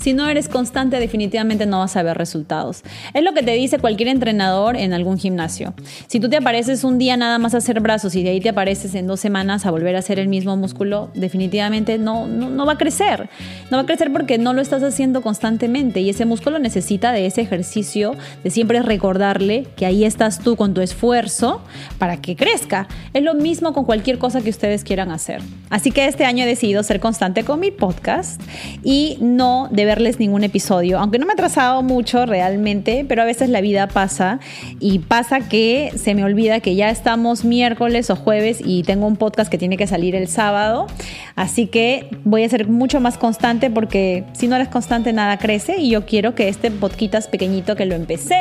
Si 0.00 0.14
no 0.14 0.26
eres 0.26 0.48
constante, 0.48 0.98
definitivamente 0.98 1.66
no 1.66 1.80
vas 1.80 1.94
a 1.94 2.02
ver 2.02 2.16
resultados. 2.16 2.82
Es 3.12 3.22
lo 3.22 3.34
que 3.34 3.42
te 3.42 3.52
dice 3.52 3.78
cualquier 3.78 4.08
entrenador 4.08 4.74
en 4.76 4.94
algún 4.94 5.18
gimnasio. 5.18 5.74
Si 6.06 6.18
tú 6.20 6.30
te 6.30 6.38
apareces 6.38 6.84
un 6.84 6.96
día 6.96 7.18
nada 7.18 7.38
más 7.38 7.52
a 7.52 7.58
hacer 7.58 7.80
brazos 7.80 8.14
y 8.14 8.22
de 8.22 8.30
ahí 8.30 8.40
te 8.40 8.48
apareces 8.48 8.94
en 8.94 9.06
dos 9.06 9.20
semanas 9.20 9.66
a 9.66 9.70
volver 9.70 9.96
a 9.96 9.98
hacer 9.98 10.18
el 10.18 10.28
mismo 10.28 10.56
músculo, 10.56 11.10
definitivamente 11.12 11.98
no, 11.98 12.26
no, 12.26 12.64
va 12.64 12.72
a 12.72 12.78
crecer. 12.78 13.28
No 13.70 13.76
va 13.76 13.82
a 13.82 13.86
crecer 13.86 14.10
porque 14.10 14.38
no 14.38 14.54
lo 14.54 14.62
estás 14.62 14.82
haciendo 14.82 15.20
constantemente 15.20 16.00
y 16.00 16.08
ese 16.08 16.24
músculo 16.24 16.58
necesita 16.58 17.12
de 17.12 17.26
ese 17.26 17.42
ejercicio, 17.42 18.16
de 18.42 18.48
siempre 18.48 18.80
recordarle 18.80 19.66
que 19.76 19.84
ahí 19.84 20.06
estás 20.06 20.38
tú 20.38 20.56
con 20.56 20.72
tu 20.72 20.80
esfuerzo 20.80 21.60
para 21.98 22.22
que 22.22 22.36
crezca. 22.36 22.88
Es 23.12 23.22
lo 23.22 23.34
mismo 23.34 23.74
con 23.74 23.84
cualquier 23.84 24.16
cosa 24.16 24.40
que 24.40 24.48
ustedes 24.48 24.82
quieran 24.82 25.10
hacer. 25.10 25.42
Así 25.68 25.90
que 25.90 26.06
este 26.06 26.24
año 26.24 26.44
he 26.44 26.48
decidido 26.48 26.82
ser 26.82 27.00
constante 27.00 27.44
con 27.44 27.60
mi 27.60 27.70
podcast 27.70 28.40
y 28.82 29.18
no 29.20 29.68
debe 29.70 29.89
verles 29.90 30.20
ningún 30.20 30.44
episodio, 30.44 31.00
aunque 31.00 31.18
no 31.18 31.26
me 31.26 31.32
ha 31.32 31.34
atrasado 31.34 31.82
mucho 31.82 32.24
realmente, 32.24 33.04
pero 33.08 33.22
a 33.22 33.24
veces 33.24 33.48
la 33.48 33.60
vida 33.60 33.88
pasa 33.88 34.38
y 34.78 35.00
pasa 35.00 35.40
que 35.48 35.90
se 35.96 36.14
me 36.14 36.22
olvida 36.22 36.60
que 36.60 36.76
ya 36.76 36.90
estamos 36.90 37.44
miércoles 37.44 38.08
o 38.08 38.14
jueves 38.14 38.60
y 38.64 38.84
tengo 38.84 39.08
un 39.08 39.16
podcast 39.16 39.50
que 39.50 39.58
tiene 39.58 39.76
que 39.76 39.88
salir 39.88 40.14
el 40.14 40.28
sábado, 40.28 40.86
así 41.34 41.66
que 41.66 42.08
voy 42.22 42.44
a 42.44 42.48
ser 42.48 42.68
mucho 42.68 43.00
más 43.00 43.18
constante 43.18 43.68
porque 43.68 44.22
si 44.32 44.46
no 44.46 44.54
eres 44.54 44.68
constante 44.68 45.12
nada 45.12 45.38
crece 45.38 45.78
y 45.78 45.90
yo 45.90 46.06
quiero 46.06 46.36
que 46.36 46.48
este 46.48 46.70
podcast 46.70 47.28
pequeñito 47.28 47.74
que 47.74 47.84
lo 47.84 47.96
empecé 47.96 48.38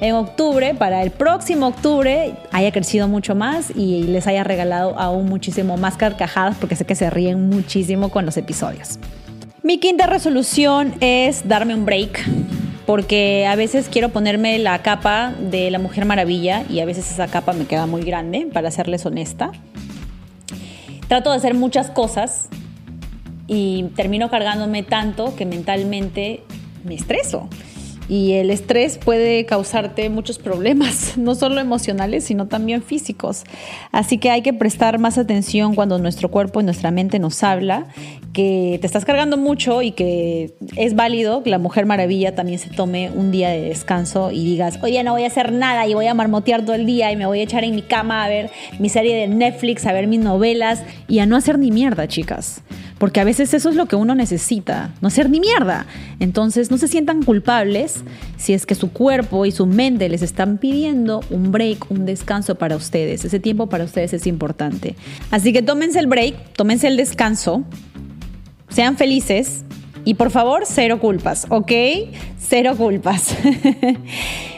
en 0.00 0.14
octubre, 0.14 0.74
para 0.74 1.02
el 1.02 1.10
próximo 1.10 1.66
octubre 1.66 2.34
haya 2.52 2.70
crecido 2.70 3.08
mucho 3.08 3.34
más 3.34 3.72
y 3.74 4.04
les 4.04 4.28
haya 4.28 4.44
regalado 4.44 4.96
aún 4.96 5.26
muchísimo 5.28 5.76
más 5.76 5.96
carcajadas 5.96 6.56
porque 6.58 6.76
sé 6.76 6.84
que 6.84 6.94
se 6.94 7.10
ríen 7.10 7.48
muchísimo 7.48 8.08
con 8.08 8.24
los 8.24 8.36
episodios. 8.36 9.00
Mi 9.64 9.78
quinta 9.78 10.08
resolución 10.08 10.92
es 10.98 11.46
darme 11.46 11.76
un 11.76 11.84
break, 11.84 12.20
porque 12.84 13.46
a 13.46 13.54
veces 13.54 13.88
quiero 13.88 14.08
ponerme 14.08 14.58
la 14.58 14.82
capa 14.82 15.34
de 15.38 15.70
la 15.70 15.78
Mujer 15.78 16.04
Maravilla 16.04 16.64
y 16.68 16.80
a 16.80 16.84
veces 16.84 17.08
esa 17.08 17.28
capa 17.28 17.52
me 17.52 17.66
queda 17.66 17.86
muy 17.86 18.02
grande, 18.02 18.48
para 18.52 18.72
serles 18.72 19.06
honesta. 19.06 19.52
Trato 21.06 21.30
de 21.30 21.36
hacer 21.36 21.54
muchas 21.54 21.90
cosas 21.90 22.48
y 23.46 23.84
termino 23.94 24.30
cargándome 24.30 24.82
tanto 24.82 25.36
que 25.36 25.46
mentalmente 25.46 26.42
me 26.82 26.96
estreso. 26.96 27.48
Y 28.12 28.34
el 28.34 28.50
estrés 28.50 28.98
puede 28.98 29.46
causarte 29.46 30.10
muchos 30.10 30.38
problemas, 30.38 31.14
no 31.16 31.34
solo 31.34 31.58
emocionales, 31.58 32.24
sino 32.24 32.46
también 32.46 32.82
físicos. 32.82 33.44
Así 33.90 34.18
que 34.18 34.28
hay 34.28 34.42
que 34.42 34.52
prestar 34.52 34.98
más 34.98 35.16
atención 35.16 35.74
cuando 35.74 35.98
nuestro 35.98 36.30
cuerpo 36.30 36.60
y 36.60 36.64
nuestra 36.64 36.90
mente 36.90 37.18
nos 37.18 37.42
habla 37.42 37.86
que 38.34 38.76
te 38.82 38.86
estás 38.86 39.06
cargando 39.06 39.38
mucho 39.38 39.80
y 39.80 39.92
que 39.92 40.52
es 40.76 40.94
válido 40.94 41.42
que 41.42 41.48
la 41.48 41.58
Mujer 41.58 41.86
Maravilla 41.86 42.34
también 42.34 42.58
se 42.58 42.68
tome 42.68 43.10
un 43.10 43.30
día 43.30 43.48
de 43.48 43.62
descanso 43.62 44.30
y 44.30 44.44
digas, 44.44 44.78
oye, 44.82 45.02
no 45.04 45.12
voy 45.12 45.24
a 45.24 45.28
hacer 45.28 45.50
nada 45.50 45.86
y 45.86 45.94
voy 45.94 46.06
a 46.06 46.12
marmotear 46.12 46.66
todo 46.66 46.74
el 46.74 46.84
día 46.84 47.10
y 47.12 47.16
me 47.16 47.24
voy 47.24 47.40
a 47.40 47.44
echar 47.44 47.64
en 47.64 47.74
mi 47.74 47.82
cama 47.82 48.24
a 48.24 48.28
ver 48.28 48.50
mi 48.78 48.90
serie 48.90 49.16
de 49.16 49.26
Netflix, 49.26 49.86
a 49.86 49.92
ver 49.94 50.06
mis 50.06 50.20
novelas 50.20 50.82
y 51.08 51.20
a 51.20 51.26
no 51.26 51.34
hacer 51.34 51.58
ni 51.58 51.70
mierda, 51.70 52.06
chicas. 52.08 52.62
Porque 53.02 53.18
a 53.18 53.24
veces 53.24 53.52
eso 53.52 53.68
es 53.68 53.74
lo 53.74 53.86
que 53.86 53.96
uno 53.96 54.14
necesita, 54.14 54.94
no 55.00 55.08
hacer 55.08 55.28
ni 55.28 55.40
mierda. 55.40 55.86
Entonces 56.20 56.70
no 56.70 56.78
se 56.78 56.86
sientan 56.86 57.24
culpables 57.24 58.04
si 58.36 58.52
es 58.52 58.64
que 58.64 58.76
su 58.76 58.92
cuerpo 58.92 59.44
y 59.44 59.50
su 59.50 59.66
mente 59.66 60.08
les 60.08 60.22
están 60.22 60.56
pidiendo 60.56 61.20
un 61.28 61.50
break, 61.50 61.90
un 61.90 62.06
descanso 62.06 62.54
para 62.54 62.76
ustedes. 62.76 63.24
Ese 63.24 63.40
tiempo 63.40 63.68
para 63.68 63.82
ustedes 63.82 64.12
es 64.12 64.28
importante. 64.28 64.94
Así 65.32 65.52
que 65.52 65.62
tómense 65.62 65.98
el 65.98 66.06
break, 66.06 66.52
tómense 66.52 66.86
el 66.86 66.96
descanso, 66.96 67.64
sean 68.68 68.96
felices 68.96 69.64
y 70.04 70.14
por 70.14 70.30
favor, 70.30 70.62
cero 70.64 71.00
culpas, 71.00 71.46
¿ok? 71.48 71.72
Cero 72.38 72.76
culpas. 72.76 73.34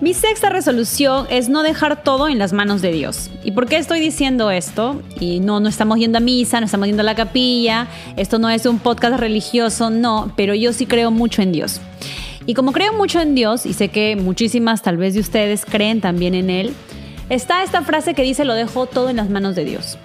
Mi 0.00 0.14
sexta 0.14 0.48
resolución 0.48 1.26
es 1.28 1.48
no 1.48 1.64
dejar 1.64 2.04
todo 2.04 2.28
en 2.28 2.38
las 2.38 2.52
manos 2.52 2.82
de 2.82 2.92
Dios. 2.92 3.30
¿Y 3.42 3.50
por 3.50 3.66
qué 3.66 3.78
estoy 3.78 3.98
diciendo 3.98 4.52
esto? 4.52 5.02
Y 5.18 5.40
no, 5.40 5.58
no 5.58 5.68
estamos 5.68 5.98
yendo 5.98 6.18
a 6.18 6.20
misa, 6.20 6.60
no 6.60 6.66
estamos 6.66 6.86
yendo 6.86 7.02
a 7.02 7.04
la 7.04 7.16
capilla, 7.16 7.88
esto 8.16 8.38
no 8.38 8.48
es 8.48 8.64
un 8.66 8.78
podcast 8.78 9.18
religioso, 9.18 9.90
no, 9.90 10.32
pero 10.36 10.54
yo 10.54 10.72
sí 10.72 10.86
creo 10.86 11.10
mucho 11.10 11.42
en 11.42 11.50
Dios. 11.50 11.80
Y 12.46 12.54
como 12.54 12.70
creo 12.70 12.92
mucho 12.92 13.20
en 13.20 13.34
Dios, 13.34 13.66
y 13.66 13.72
sé 13.72 13.88
que 13.88 14.14
muchísimas 14.14 14.82
tal 14.82 14.98
vez 14.98 15.14
de 15.14 15.20
ustedes 15.20 15.64
creen 15.64 16.00
también 16.00 16.36
en 16.36 16.48
Él, 16.48 16.74
está 17.28 17.64
esta 17.64 17.82
frase 17.82 18.14
que 18.14 18.22
dice 18.22 18.44
lo 18.44 18.54
dejo 18.54 18.86
todo 18.86 19.10
en 19.10 19.16
las 19.16 19.30
manos 19.30 19.56
de 19.56 19.64
Dios. 19.64 19.98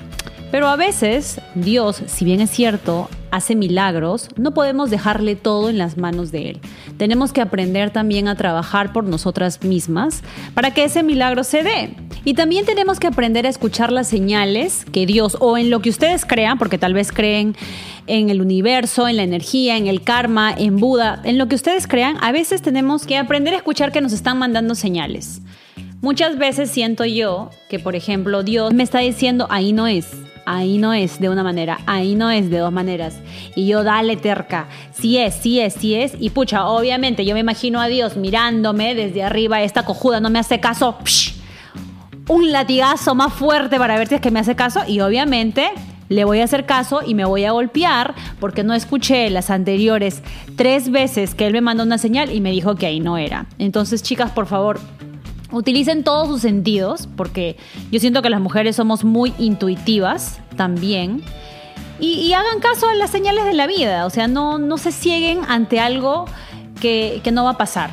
Pero 0.50 0.70
a 0.70 0.76
veces 0.76 1.40
Dios, 1.54 2.02
si 2.08 2.26
bien 2.26 2.42
es 2.42 2.50
cierto, 2.50 3.10
hace 3.34 3.56
milagros, 3.56 4.30
no 4.38 4.54
podemos 4.54 4.92
dejarle 4.92 5.36
todo 5.36 5.70
en 5.70 5.80
las 5.80 5.98
manos 5.98 6.32
de 6.32 6.52
Él. 6.52 6.60
Tenemos 6.98 7.34
que 7.34 7.42
aprender 7.42 7.90
también 7.90 8.28
a 8.28 8.36
trabajar 8.36 8.94
por 8.94 9.06
nosotras 9.06 9.64
mismas 9.64 10.22
para 10.54 10.72
que 10.72 10.84
ese 10.84 11.02
milagro 11.02 11.44
se 11.44 11.64
dé. 11.64 11.96
Y 12.26 12.36
también 12.36 12.66
tenemos 12.66 13.00
que 13.00 13.08
aprender 13.08 13.48
a 13.48 13.50
escuchar 13.50 13.92
las 13.92 14.08
señales 14.08 14.86
que 14.92 15.08
Dios, 15.08 15.36
o 15.40 15.58
en 15.58 15.72
lo 15.72 15.82
que 15.82 15.90
ustedes 15.90 16.26
crean, 16.26 16.60
porque 16.60 16.78
tal 16.78 16.94
vez 16.94 17.12
creen 17.12 17.56
en 18.06 18.30
el 18.30 18.40
universo, 18.40 19.08
en 19.08 19.18
la 19.18 19.24
energía, 19.24 19.78
en 19.78 19.88
el 19.88 20.04
karma, 20.04 20.54
en 20.56 20.78
Buda, 20.78 21.20
en 21.24 21.40
lo 21.40 21.48
que 21.48 21.56
ustedes 21.56 21.88
crean, 21.88 22.18
a 22.22 22.32
veces 22.32 22.62
tenemos 22.62 23.08
que 23.08 23.18
aprender 23.18 23.56
a 23.56 23.58
escuchar 23.58 23.92
que 23.92 24.02
nos 24.02 24.14
están 24.14 24.38
mandando 24.38 24.76
señales. 24.76 25.42
Muchas 26.02 26.38
veces 26.38 26.70
siento 26.70 27.04
yo 27.06 27.50
que, 27.68 27.80
por 27.80 27.96
ejemplo, 27.96 28.44
Dios 28.44 28.74
me 28.74 28.84
está 28.84 29.00
diciendo, 29.00 29.48
ahí 29.50 29.74
no 29.74 29.88
es, 29.88 30.12
ahí 30.46 30.78
no 30.78 30.94
es 30.94 31.20
de 31.20 31.30
una 31.30 31.44
manera, 31.44 31.80
ahí 31.86 32.16
no 32.16 32.30
es 32.32 32.50
de 32.50 32.60
dos 32.60 32.72
maneras. 32.72 33.20
Y 33.56 33.68
yo 33.68 33.84
dale 33.84 34.18
terca, 34.18 34.68
sí 34.92 35.18
es, 35.18 35.36
sí 35.36 35.60
es, 35.60 35.74
sí 35.74 35.96
es. 35.96 36.14
Y 36.20 36.30
pucha, 36.30 36.66
obviamente 36.68 37.26
yo 37.26 37.34
me 37.34 37.42
imagino 37.42 37.82
a 37.82 37.88
Dios 37.88 38.16
mirándome 38.18 38.96
desde 38.96 39.24
arriba, 39.24 39.62
esta 39.62 39.84
cojuda 39.84 40.20
no 40.20 40.30
me 40.30 40.40
hace 40.40 40.60
caso, 40.60 40.98
un 42.28 42.52
latigazo 42.52 43.16
más 43.16 43.34
fuerte 43.34 43.78
para 43.78 43.98
ver 43.98 44.08
si 44.08 44.16
es 44.16 44.22
que 44.22 44.32
me 44.32 44.40
hace 44.40 44.56
caso 44.56 44.82
y 44.88 45.02
obviamente 45.02 45.72
le 46.10 46.26
voy 46.26 46.40
a 46.40 46.44
hacer 46.44 46.66
caso 46.66 47.02
y 47.06 47.16
me 47.16 47.26
voy 47.26 47.46
a 47.46 47.52
golpear 47.52 48.14
porque 48.40 48.64
no 48.64 48.74
escuché 48.74 49.30
las 49.30 49.50
anteriores 49.50 50.22
tres 50.56 50.92
veces 50.92 51.36
que 51.36 51.48
él 51.48 51.54
me 51.54 51.62
mandó 51.62 51.84
una 51.84 51.98
señal 51.98 52.32
y 52.32 52.40
me 52.40 52.52
dijo 52.52 52.76
que 52.76 52.86
ahí 52.86 53.00
no 53.00 53.18
era. 53.18 53.48
Entonces, 53.58 54.04
chicas, 54.04 54.32
por 54.32 54.46
favor, 54.46 54.80
utilicen 55.54 56.04
todos 56.04 56.28
sus 56.28 56.42
sentidos, 56.42 57.08
porque 57.16 57.56
yo 57.92 58.00
siento 58.00 58.22
que 58.22 58.30
las 58.30 58.42
mujeres 58.42 58.76
somos 58.76 59.04
muy 59.04 59.34
intuitivas 59.38 60.40
también. 60.58 61.24
Y, 62.00 62.34
hagan 62.34 62.60
caso 62.60 62.90
a 62.90 62.96
las 62.96 63.12
señales 63.12 63.46
de 63.46 63.54
la 63.54 63.66
vida, 63.66 64.06
o 64.06 64.10
sea, 64.10 64.28
no, 64.28 64.58
no 64.58 64.78
se 64.78 64.92
cieguen 64.92 65.42
ante 65.48 65.80
algo 65.80 66.26
que, 66.82 67.22
que 67.24 67.32
no 67.32 67.46
va 67.46 67.52
a 67.52 67.58
pasar. 67.58 67.92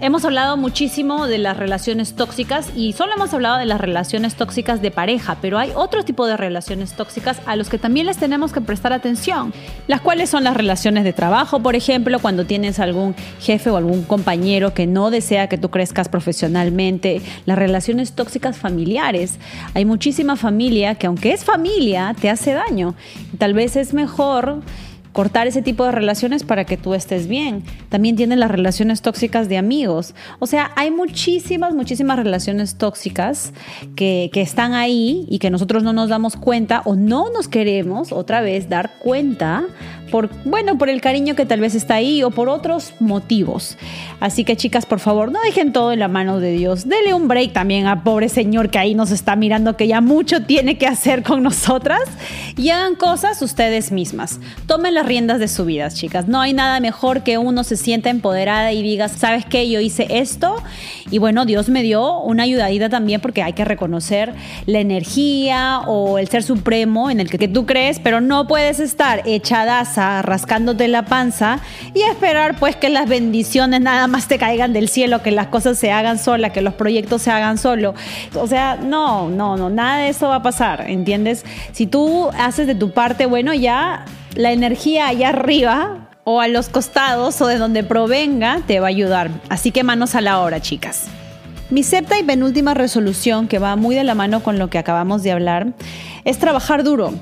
Hemos 0.00 0.24
hablado 0.24 0.56
muchísimo 0.56 1.26
de 1.26 1.38
las 1.38 1.56
relaciones 1.56 2.14
tóxicas 2.14 2.68
y 2.74 2.92
solo 2.92 3.12
hemos 3.14 3.32
hablado 3.32 3.58
de 3.58 3.64
las 3.64 3.80
relaciones 3.80 4.34
tóxicas 4.34 4.82
de 4.82 4.90
pareja, 4.90 5.38
pero 5.40 5.58
hay 5.58 5.70
otro 5.74 6.04
tipo 6.04 6.26
de 6.26 6.36
relaciones 6.36 6.94
tóxicas 6.94 7.40
a 7.46 7.56
los 7.56 7.68
que 7.68 7.78
también 7.78 8.06
les 8.06 8.18
tenemos 8.18 8.52
que 8.52 8.60
prestar 8.60 8.92
atención, 8.92 9.54
las 9.86 10.00
cuales 10.00 10.30
son 10.30 10.44
las 10.44 10.56
relaciones 10.56 11.04
de 11.04 11.12
trabajo, 11.12 11.60
por 11.60 11.76
ejemplo, 11.76 12.18
cuando 12.18 12.44
tienes 12.44 12.80
algún 12.80 13.14
jefe 13.40 13.70
o 13.70 13.76
algún 13.76 14.02
compañero 14.02 14.74
que 14.74 14.86
no 14.86 15.10
desea 15.10 15.48
que 15.48 15.58
tú 15.58 15.70
crezcas 15.70 16.08
profesionalmente, 16.08 17.22
las 17.46 17.58
relaciones 17.58 18.12
tóxicas 18.12 18.58
familiares. 18.58 19.38
Hay 19.74 19.84
muchísima 19.84 20.36
familia 20.36 20.96
que 20.96 21.06
aunque 21.06 21.32
es 21.32 21.44
familia, 21.44 22.14
te 22.20 22.30
hace 22.30 22.52
daño. 22.52 22.94
Tal 23.38 23.54
vez 23.54 23.76
es 23.76 23.94
mejor 23.94 24.60
cortar 25.14 25.46
ese 25.46 25.62
tipo 25.62 25.84
de 25.84 25.92
relaciones 25.92 26.42
para 26.42 26.64
que 26.64 26.76
tú 26.76 26.92
estés 26.92 27.28
bien. 27.28 27.62
También 27.88 28.16
tienen 28.16 28.40
las 28.40 28.50
relaciones 28.50 29.00
tóxicas 29.00 29.48
de 29.48 29.56
amigos. 29.56 30.12
O 30.40 30.46
sea, 30.46 30.72
hay 30.74 30.90
muchísimas, 30.90 31.72
muchísimas 31.72 32.18
relaciones 32.18 32.74
tóxicas 32.74 33.54
que, 33.94 34.28
que 34.32 34.42
están 34.42 34.74
ahí 34.74 35.24
y 35.30 35.38
que 35.38 35.50
nosotros 35.50 35.84
no 35.84 35.92
nos 35.92 36.08
damos 36.08 36.34
cuenta 36.34 36.82
o 36.84 36.96
no 36.96 37.30
nos 37.30 37.46
queremos 37.46 38.10
otra 38.10 38.40
vez 38.40 38.68
dar 38.68 38.90
cuenta 38.98 39.64
por, 40.10 40.30
bueno, 40.44 40.78
por 40.78 40.88
el 40.88 41.00
cariño 41.00 41.34
que 41.34 41.46
tal 41.46 41.60
vez 41.60 41.74
está 41.74 41.94
ahí 41.94 42.22
o 42.22 42.30
por 42.30 42.48
otros 42.48 42.92
motivos. 43.00 43.76
Así 44.20 44.44
que 44.44 44.56
chicas, 44.56 44.86
por 44.86 45.00
favor, 45.00 45.32
no 45.32 45.40
dejen 45.44 45.72
todo 45.72 45.92
en 45.92 45.98
la 45.98 46.08
mano 46.08 46.40
de 46.40 46.52
Dios. 46.52 46.88
Dele 46.88 47.14
un 47.14 47.26
break 47.26 47.52
también 47.52 47.86
a 47.86 48.04
pobre 48.04 48.28
señor 48.28 48.70
que 48.70 48.78
ahí 48.78 48.94
nos 48.94 49.10
está 49.10 49.34
mirando 49.36 49.76
que 49.76 49.88
ya 49.88 50.00
mucho 50.00 50.42
tiene 50.42 50.78
que 50.78 50.86
hacer 50.86 51.22
con 51.22 51.42
nosotras 51.42 52.02
y 52.56 52.70
hagan 52.70 52.94
cosas 52.94 53.42
ustedes 53.42 53.90
mismas. 53.90 54.38
Tomen 54.66 54.94
las 54.94 55.03
riendas 55.04 55.38
de 55.38 55.48
su 55.48 55.64
vida, 55.64 55.90
chicas. 55.90 56.28
No 56.28 56.40
hay 56.40 56.52
nada 56.52 56.80
mejor 56.80 57.22
que 57.22 57.38
uno 57.38 57.64
se 57.64 57.76
sienta 57.76 58.10
empoderada 58.10 58.72
y 58.72 58.82
diga, 58.82 59.08
¿sabes 59.08 59.44
qué? 59.44 59.68
Yo 59.68 59.80
hice 59.80 60.06
esto 60.10 60.56
y 61.10 61.18
bueno, 61.18 61.44
Dios 61.44 61.68
me 61.68 61.82
dio 61.82 62.20
una 62.20 62.44
ayudadita 62.44 62.88
también 62.88 63.20
porque 63.20 63.42
hay 63.42 63.52
que 63.52 63.64
reconocer 63.64 64.32
la 64.66 64.80
energía 64.80 65.80
o 65.86 66.18
el 66.18 66.28
ser 66.28 66.42
supremo 66.42 67.10
en 67.10 67.20
el 67.20 67.30
que, 67.30 67.48
tú 67.48 67.66
crees, 67.66 68.00
pero 68.00 68.20
no 68.20 68.46
puedes 68.46 68.80
estar 68.80 69.22
echadas 69.26 69.96
rascándote 70.24 70.88
la 70.88 71.04
panza 71.04 71.60
y 71.94 72.02
esperar 72.02 72.58
pues 72.58 72.74
que 72.76 72.88
las 72.88 73.08
bendiciones 73.08 73.80
nada 73.80 74.06
más 74.06 74.28
te 74.28 74.38
caigan 74.38 74.72
del 74.72 74.88
cielo, 74.88 75.22
que 75.22 75.30
las 75.30 75.48
cosas 75.48 75.78
se 75.78 75.92
hagan 75.92 76.18
sola, 76.18 76.50
que 76.50 76.62
los 76.62 76.74
proyectos 76.74 77.22
se 77.22 77.30
hagan 77.30 77.58
solo. 77.58 77.94
O 78.34 78.46
sea, 78.46 78.76
no, 78.76 79.28
no, 79.28 79.56
no, 79.56 79.70
nada 79.70 79.98
de 79.98 80.08
eso 80.08 80.28
va 80.28 80.36
a 80.36 80.42
pasar, 80.42 80.88
¿entiendes? 80.88 81.44
Si 81.72 81.86
tú 81.86 82.30
haces 82.38 82.66
de 82.66 82.74
tu 82.74 82.90
parte, 82.90 83.26
bueno, 83.26 83.52
ya 83.52 84.04
la 84.34 84.52
energía 84.52 85.08
allá 85.08 85.30
arriba 85.30 86.08
o 86.24 86.40
a 86.40 86.48
los 86.48 86.68
costados 86.68 87.40
o 87.40 87.46
de 87.46 87.58
donde 87.58 87.84
provenga 87.84 88.60
te 88.66 88.80
va 88.80 88.86
a 88.86 88.90
ayudar. 88.90 89.30
Así 89.48 89.70
que 89.70 89.82
manos 89.82 90.14
a 90.14 90.20
la 90.20 90.40
obra, 90.40 90.60
chicas. 90.60 91.06
Mi 91.70 91.82
sexta 91.82 92.18
y 92.18 92.22
penúltima 92.22 92.74
resolución, 92.74 93.48
que 93.48 93.58
va 93.58 93.76
muy 93.76 93.94
de 93.94 94.04
la 94.04 94.14
mano 94.14 94.42
con 94.42 94.58
lo 94.58 94.68
que 94.70 94.78
acabamos 94.78 95.22
de 95.22 95.32
hablar, 95.32 95.74
es 96.24 96.38
trabajar 96.38 96.84
duro. 96.84 97.14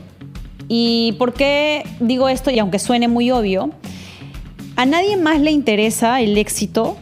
¿Y 0.69 1.13
por 1.19 1.35
qué 1.35 1.85
digo 2.01 2.29
esto? 2.29 2.51
Y 2.51 2.59
aunque 2.59 2.79
suene 2.79 3.09
muy 3.09 3.31
obvio, 3.31 3.71
a 4.77 4.87
nadie 4.87 5.17
más 5.17 5.41
le 5.41 5.51
interesa 5.51 6.21
el 6.21 6.39
éxito 6.39 6.97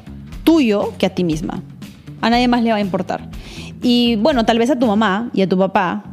tuyo 0.45 0.93
que 0.99 1.07
a 1.07 1.15
ti 1.15 1.25
misma. 1.25 1.63
A 2.21 2.31
nadie 2.31 2.49
más 2.49 2.63
le 2.63 2.71
va 2.71 2.77
a 2.77 2.81
importar. 2.81 3.29
Y 3.83 4.17
bueno, 4.17 4.45
tal 4.45 4.59
vez 4.59 4.71
a 4.71 4.79
tu 4.79 4.87
mamá 4.87 5.31
y 5.33 5.43
a 5.43 5.49
tu 5.49 5.57
papá, 5.57 6.05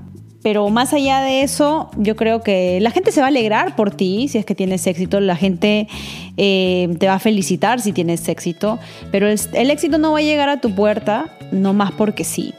pero 0.47 0.69
más 0.69 0.93
allá 0.93 1.19
de 1.19 1.41
eso, 1.41 1.91
yo 1.97 2.15
creo 2.15 2.41
que 2.41 2.79
la 2.79 2.91
gente 2.91 3.11
se 3.11 3.19
va 3.19 3.25
a 3.25 3.27
alegrar 3.27 3.75
por 3.75 3.91
ti 3.91 4.29
si 4.29 4.37
es 4.37 4.45
que 4.45 4.55
tienes 4.55 4.87
éxito, 4.87 5.19
la 5.19 5.35
gente 5.35 5.89
eh, 6.37 6.87
te 6.99 7.07
va 7.07 7.15
a 7.15 7.19
felicitar 7.19 7.81
si 7.81 7.91
tienes 7.91 8.29
éxito, 8.29 8.79
pero 9.11 9.27
el, 9.27 9.37
el 9.51 9.69
éxito 9.71 9.97
no 9.97 10.13
va 10.13 10.19
a 10.19 10.21
llegar 10.21 10.47
a 10.47 10.61
tu 10.61 10.73
puerta, 10.73 11.35
no 11.51 11.73
más 11.73 11.91
porque 11.91 12.23
sí. 12.23 12.53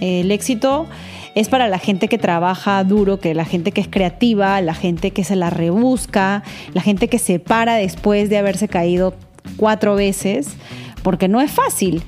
El 0.00 0.30
éxito 0.30 0.86
es 1.34 1.50
para 1.50 1.68
la 1.68 1.78
gente 1.78 2.08
que 2.08 2.16
trabaja 2.16 2.82
duro, 2.82 3.20
que 3.20 3.34
la 3.34 3.44
gente 3.44 3.72
que 3.72 3.82
es 3.82 3.88
creativa, 3.88 4.58
la 4.62 4.72
gente 4.72 5.10
que 5.10 5.22
se 5.22 5.36
la 5.36 5.50
rebusca, 5.50 6.42
la 6.72 6.80
gente 6.80 7.08
que 7.08 7.18
se 7.18 7.40
para 7.40 7.74
después 7.74 8.30
de 8.30 8.38
haberse 8.38 8.68
caído 8.68 9.12
cuatro 9.58 9.96
veces, 9.96 10.54
porque 11.02 11.28
no 11.28 11.42
es 11.42 11.50
fácil. 11.50 12.02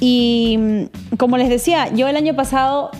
Y 0.00 0.58
mm, 0.58 1.16
como 1.16 1.38
les 1.38 1.48
decía, 1.48 1.90
yo 1.94 2.08
el 2.08 2.16
año 2.16 2.36
pasado 2.36 2.90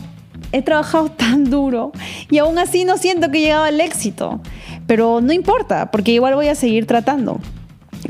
he 0.56 0.62
trabajado 0.62 1.10
tan 1.10 1.50
duro 1.50 1.92
y 2.30 2.38
aún 2.38 2.58
así 2.58 2.84
no 2.84 2.96
siento 2.96 3.30
que 3.30 3.38
he 3.38 3.42
llegado 3.42 3.64
al 3.64 3.80
éxito, 3.80 4.40
pero 4.86 5.20
no 5.20 5.32
importa, 5.32 5.90
porque 5.90 6.12
igual 6.12 6.34
voy 6.34 6.48
a 6.48 6.54
seguir 6.54 6.86
tratando. 6.86 7.40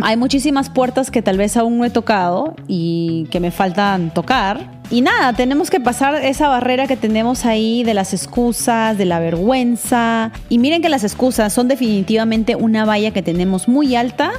Hay 0.02 0.16
muchísimas 0.16 0.68
puertas 0.68 1.10
que 1.10 1.22
tal 1.22 1.38
vez 1.38 1.56
aún 1.56 1.78
no 1.78 1.84
he 1.84 1.90
tocado 1.90 2.54
y 2.68 3.26
que 3.30 3.40
me 3.40 3.50
faltan 3.50 4.12
tocar, 4.12 4.76
y 4.88 5.00
nada, 5.00 5.32
tenemos 5.32 5.68
que 5.68 5.80
pasar 5.80 6.14
esa 6.14 6.46
barrera 6.48 6.86
que 6.86 6.96
tenemos 6.96 7.44
ahí 7.44 7.82
de 7.82 7.92
las 7.92 8.14
excusas, 8.14 8.96
de 8.96 9.04
la 9.04 9.18
vergüenza. 9.18 10.30
Y 10.48 10.58
miren 10.58 10.80
que 10.80 10.88
las 10.88 11.02
excusas 11.02 11.52
son 11.52 11.66
definitivamente 11.66 12.54
una 12.54 12.84
valla 12.84 13.10
que 13.10 13.22
tenemos 13.22 13.66
muy 13.66 13.96
alta 13.96 14.30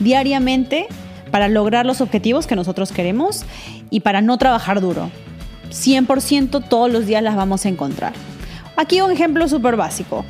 diariamente 0.00 0.86
para 1.30 1.48
lograr 1.48 1.84
los 1.84 2.00
objetivos 2.00 2.46
que 2.46 2.56
nosotros 2.56 2.90
queremos 2.90 3.44
y 3.90 4.00
para 4.00 4.22
no 4.22 4.38
trabajar 4.38 4.80
duro. 4.80 5.10
100% 5.72 6.68
todos 6.68 6.92
los 6.92 7.06
días 7.06 7.22
las 7.22 7.36
vamos 7.36 7.64
a 7.66 7.68
encontrar. 7.68 8.12
Aquí 8.76 9.00
un 9.00 9.10
ejemplo 9.10 9.48
súper 9.48 9.76
básico. 9.76 10.24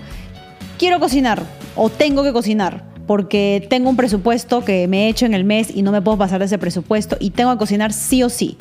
Quiero 0.78 0.98
cocinar 1.00 1.42
o 1.76 1.90
tengo 1.90 2.22
que 2.22 2.32
cocinar 2.32 2.84
porque 3.06 3.66
tengo 3.68 3.90
un 3.90 3.96
presupuesto 3.96 4.64
que 4.64 4.88
me 4.88 5.04
he 5.04 5.08
hecho 5.08 5.26
en 5.26 5.34
el 5.34 5.44
mes 5.44 5.74
y 5.74 5.82
no 5.82 5.92
me 5.92 6.02
puedo 6.02 6.18
pasar 6.18 6.38
de 6.38 6.46
ese 6.46 6.58
presupuesto 6.58 7.16
y 7.20 7.30
tengo 7.30 7.52
que 7.52 7.58
cocinar 7.58 7.92
sí 7.92 8.22
o 8.22 8.28
sí. 8.28 8.56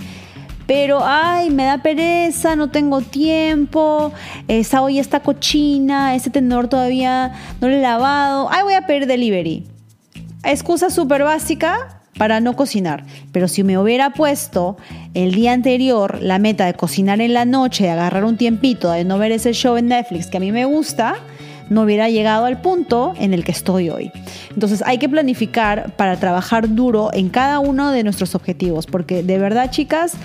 Pero, 0.67 1.01
ay, 1.03 1.49
me 1.49 1.65
da 1.65 1.79
pereza, 1.79 2.55
no 2.55 2.69
tengo 2.69 3.01
tiempo, 3.01 4.13
esa 4.47 4.81
olla 4.81 5.01
está 5.01 5.19
cochina, 5.19 6.15
ese 6.15 6.29
tenedor 6.29 6.69
todavía 6.69 7.33
no 7.59 7.67
lo 7.67 7.75
he 7.75 7.81
lavado, 7.81 8.47
ay, 8.51 8.63
voy 8.63 8.73
a 8.75 8.85
pedir 8.85 9.07
delivery. 9.07 9.65
Excusa 10.43 10.89
súper 10.89 11.23
básica 11.23 12.00
para 12.21 12.39
no 12.39 12.55
cocinar. 12.55 13.03
Pero 13.31 13.47
si 13.47 13.63
me 13.63 13.79
hubiera 13.79 14.11
puesto 14.11 14.77
el 15.15 15.33
día 15.33 15.53
anterior 15.53 16.21
la 16.21 16.37
meta 16.37 16.67
de 16.67 16.75
cocinar 16.75 17.19
en 17.19 17.33
la 17.33 17.45
noche, 17.45 17.85
de 17.85 17.89
agarrar 17.89 18.25
un 18.25 18.37
tiempito, 18.37 18.91
de 18.91 19.03
no 19.03 19.17
ver 19.17 19.31
ese 19.31 19.53
show 19.53 19.75
en 19.75 19.87
Netflix 19.87 20.27
que 20.27 20.37
a 20.37 20.39
mí 20.39 20.51
me 20.51 20.65
gusta, 20.65 21.15
no 21.71 21.83
hubiera 21.83 22.09
llegado 22.09 22.45
al 22.45 22.59
punto 22.59 23.13
en 23.17 23.33
el 23.33 23.45
que 23.45 23.53
estoy 23.53 23.89
hoy. 23.89 24.11
Entonces 24.53 24.83
hay 24.85 24.97
que 24.97 25.07
planificar 25.07 25.95
para 25.95 26.17
trabajar 26.17 26.75
duro 26.75 27.11
en 27.13 27.29
cada 27.29 27.59
uno 27.59 27.91
de 27.91 28.03
nuestros 28.03 28.35
objetivos, 28.35 28.85
porque 28.85 29.23
de 29.23 29.37
verdad 29.37 29.71
chicas, 29.71 30.15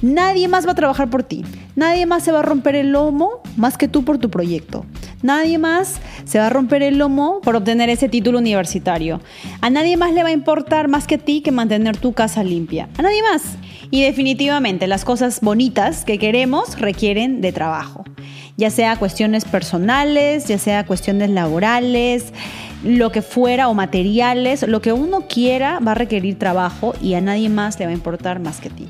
nadie 0.00 0.46
más 0.46 0.64
va 0.64 0.72
a 0.72 0.76
trabajar 0.76 1.10
por 1.10 1.24
ti, 1.24 1.44
nadie 1.74 2.06
más 2.06 2.22
se 2.22 2.30
va 2.30 2.38
a 2.38 2.42
romper 2.42 2.76
el 2.76 2.92
lomo 2.92 3.42
más 3.56 3.76
que 3.76 3.88
tú 3.88 4.04
por 4.04 4.18
tu 4.18 4.30
proyecto. 4.30 4.86
Nadie 5.22 5.58
más 5.58 6.00
se 6.24 6.38
va 6.38 6.46
a 6.46 6.50
romper 6.50 6.82
el 6.82 6.98
lomo 6.98 7.40
por 7.42 7.54
obtener 7.54 7.88
ese 7.90 8.08
título 8.08 8.38
universitario. 8.38 9.20
A 9.60 9.70
nadie 9.70 9.96
más 9.96 10.12
le 10.12 10.22
va 10.22 10.30
a 10.30 10.32
importar 10.32 10.88
más 10.88 11.06
que 11.06 11.14
a 11.16 11.18
ti 11.18 11.42
que 11.42 11.52
mantener 11.52 11.96
tu 11.96 12.12
casa 12.12 12.42
limpia. 12.42 12.88
A 12.98 13.02
nadie 13.02 13.22
más. 13.22 13.42
Y 13.92 14.02
definitivamente 14.02 14.88
las 14.88 15.04
cosas 15.04 15.40
bonitas 15.40 16.04
que 16.04 16.18
queremos 16.18 16.80
requieren 16.80 17.40
de 17.40 17.52
trabajo 17.52 18.04
ya 18.56 18.70
sea 18.70 18.96
cuestiones 18.96 19.44
personales, 19.44 20.46
ya 20.46 20.58
sea 20.58 20.84
cuestiones 20.86 21.30
laborales, 21.30 22.32
lo 22.84 23.12
que 23.12 23.22
fuera 23.22 23.68
o 23.68 23.74
materiales, 23.74 24.66
lo 24.66 24.80
que 24.80 24.92
uno 24.92 25.26
quiera 25.28 25.78
va 25.80 25.92
a 25.92 25.94
requerir 25.94 26.38
trabajo 26.38 26.94
y 27.00 27.14
a 27.14 27.20
nadie 27.20 27.48
más 27.48 27.78
le 27.78 27.86
va 27.86 27.90
a 27.92 27.94
importar 27.94 28.40
más 28.40 28.60
que 28.60 28.68
a 28.68 28.72
ti. 28.72 28.88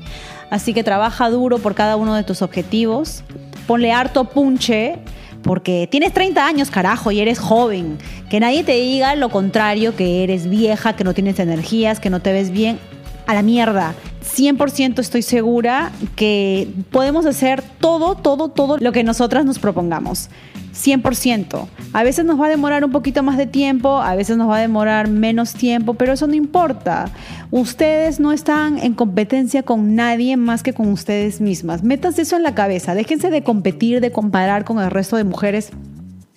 Así 0.49 0.73
que 0.73 0.83
trabaja 0.83 1.29
duro 1.29 1.59
por 1.59 1.75
cada 1.75 1.95
uno 1.95 2.15
de 2.15 2.23
tus 2.23 2.41
objetivos, 2.41 3.23
ponle 3.67 3.91
harto 3.91 4.25
punche 4.25 4.99
porque 5.43 5.87
tienes 5.91 6.13
30 6.13 6.45
años, 6.45 6.71
carajo, 6.71 7.11
y 7.11 7.19
eres 7.19 7.37
joven. 7.37 7.97
Que 8.29 8.39
nadie 8.39 8.63
te 8.63 8.73
diga 8.73 9.15
lo 9.15 9.29
contrario, 9.29 9.95
que 9.95 10.23
eres 10.23 10.49
vieja, 10.49 10.95
que 10.95 11.03
no 11.03 11.13
tienes 11.13 11.37
energías, 11.39 11.99
que 11.99 12.09
no 12.09 12.21
te 12.21 12.31
ves 12.31 12.51
bien. 12.51 12.79
A 13.27 13.33
la 13.33 13.41
mierda. 13.41 13.93
100% 14.23 14.99
estoy 14.99 15.21
segura 15.21 15.91
que 16.15 16.67
podemos 16.91 17.25
hacer 17.25 17.61
todo, 17.79 18.15
todo, 18.15 18.49
todo 18.49 18.77
lo 18.77 18.91
que 18.91 19.03
nosotras 19.03 19.45
nos 19.45 19.59
propongamos. 19.59 20.29
100%. 20.73 21.67
A 21.93 22.03
veces 22.03 22.25
nos 22.25 22.39
va 22.39 22.47
a 22.47 22.49
demorar 22.49 22.83
un 22.83 22.91
poquito 22.91 23.21
más 23.21 23.37
de 23.37 23.45
tiempo, 23.45 24.01
a 24.01 24.15
veces 24.15 24.37
nos 24.37 24.49
va 24.49 24.57
a 24.57 24.61
demorar 24.61 25.07
menos 25.07 25.53
tiempo, 25.53 25.93
pero 25.93 26.13
eso 26.13 26.25
no 26.25 26.33
importa. 26.33 27.11
Ustedes 27.51 28.19
no 28.19 28.31
están 28.31 28.79
en 28.79 28.93
competencia 28.95 29.61
con 29.61 29.95
nadie 29.95 30.35
más 30.35 30.63
que 30.63 30.73
con 30.73 30.91
ustedes 30.91 31.41
mismas. 31.41 31.83
Metas 31.83 32.17
eso 32.17 32.35
en 32.35 32.43
la 32.43 32.55
cabeza. 32.55 32.95
Déjense 32.95 33.29
de 33.29 33.43
competir, 33.43 34.01
de 34.01 34.11
comparar 34.11 34.65
con 34.65 34.79
el 34.79 34.89
resto 34.89 35.15
de 35.15 35.23
mujeres 35.23 35.71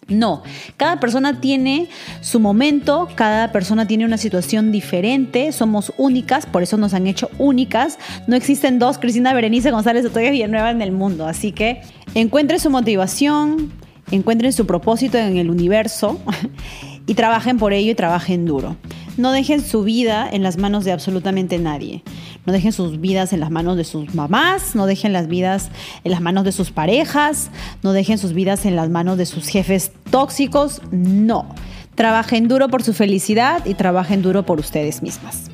no, 0.09 0.45
cada 0.77 1.01
persona 1.01 1.41
tiene 1.41 1.89
su 2.21 2.39
momento, 2.39 3.09
cada 3.17 3.51
persona 3.51 3.89
tiene 3.89 4.05
una 4.05 4.19
situación 4.19 4.71
diferente, 4.71 5.51
somos 5.51 5.93
únicas, 5.97 6.47
por 6.47 6.63
eso 6.63 6.77
nos 6.77 6.95
han 6.95 7.09
hecho 7.09 7.29
únicas. 7.39 7.99
No 8.29 8.37
existen 8.37 8.79
dos 8.79 8.99
Cristina 8.99 9.35
Berenice 9.35 9.73
González 9.73 10.05
Otoya 10.05 10.31
Villanueva 10.31 10.71
en 10.71 10.81
el 10.81 10.93
mundo, 10.93 11.27
así 11.27 11.51
que 11.51 11.83
encuentren 12.15 12.61
su 12.61 12.71
motivación, 12.71 13.73
encuentren 14.13 14.53
su 14.53 14.65
propósito 14.65 15.19
en 15.19 15.39
el 15.39 15.51
universo 15.51 16.21
y 17.07 17.15
trabajen 17.15 17.59
por 17.59 17.73
ello 17.73 17.91
y 17.91 17.95
trabajen 17.97 18.47
duro. 18.47 18.77
No 19.17 19.33
dejen 19.33 19.65
su 19.65 19.83
vida 19.83 20.29
en 20.31 20.43
las 20.43 20.59
manos 20.59 20.85
de 20.85 20.93
absolutamente 20.93 21.59
nadie. 21.59 22.03
No 22.45 22.53
dejen 22.53 22.73
sus 22.73 23.01
vidas 23.01 23.33
en 23.33 23.41
las 23.41 23.51
manos 23.51 23.77
de 23.77 23.85
sus 23.85 24.15
mamás, 24.15 24.75
no 24.75 24.87
dejen 24.87 25.13
las 25.13 25.27
vidas 25.27 25.71
en 26.05 26.13
las 26.13 26.21
manos 26.21 26.45
de 26.45 26.53
sus 26.53 26.71
parejas, 26.71 27.51
no 27.83 27.93
dejen 27.93 28.19
sus 28.19 28.35
vidas 28.35 28.67
en 28.67 28.77
las 28.77 28.91
manos 28.91 29.17
de 29.17 29.25
sus 29.25 29.49
jefes 29.49 29.93
tóxicos. 30.11 30.83
No. 30.91 31.47
Trabajen 31.95 32.47
duro 32.47 32.69
por 32.69 32.83
su 32.83 32.93
felicidad 32.93 33.65
y 33.65 33.73
trabajen 33.73 34.21
duro 34.21 34.45
por 34.45 34.61
ustedes 34.61 35.03
mismas. 35.03 35.51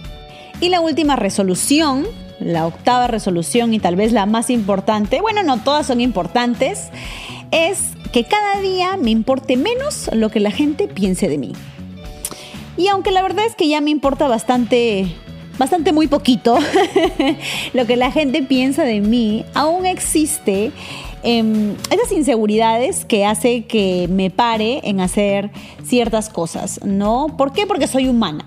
Y 0.61 0.69
la 0.69 0.81
última 0.81 1.15
resolución, 1.15 2.05
la 2.41 2.67
octava 2.67 3.07
resolución 3.07 3.75
y 3.75 3.79
tal 3.79 3.95
vez 3.95 4.13
la 4.13 4.27
más 4.27 4.51
importante, 4.51 5.21
bueno, 5.21 5.45
no 5.45 5.59
todas 5.59 5.87
son 5.87 6.01
importantes, 6.01 6.91
es 7.53 7.79
que 8.13 8.25
cada 8.25 8.61
día 8.61 8.97
me 8.97 9.11
importe 9.11 9.57
menos 9.57 10.11
lo 10.13 10.31
que 10.31 10.41
la 10.41 10.51
gente 10.51 10.89
piense 10.89 11.29
de 11.29 11.39
mí. 11.39 11.53
Y 12.77 12.89
aunque 12.89 13.11
la 13.11 13.23
verdad 13.23 13.45
es 13.47 13.55
que 13.55 13.69
ya 13.69 13.81
me 13.81 13.91
importa 13.91 14.29
bastante, 14.29 15.15
bastante 15.59 15.93
muy 15.93 16.07
poquito 16.07 16.59
lo 17.75 17.87
que 17.87 17.97
la 17.97 18.11
gente 18.11 18.43
piensa 18.43 18.85
de 18.85 19.01
mí, 19.01 19.45
aún 19.55 19.85
existe 19.87 20.73
em, 21.23 21.75
esas 21.91 22.11
inseguridades 22.13 23.05
que 23.05 23.27
hace 23.27 23.65
que 23.65 24.09
me 24.11 24.31
pare 24.31 24.81
en 24.85 25.01
hacer 25.01 25.51
ciertas 25.85 26.31
cosas, 26.31 26.81
¿no? 26.85 27.35
¿Por 27.37 27.53
qué? 27.53 27.67
Porque 27.67 27.87
soy 27.87 28.09
humana. 28.09 28.47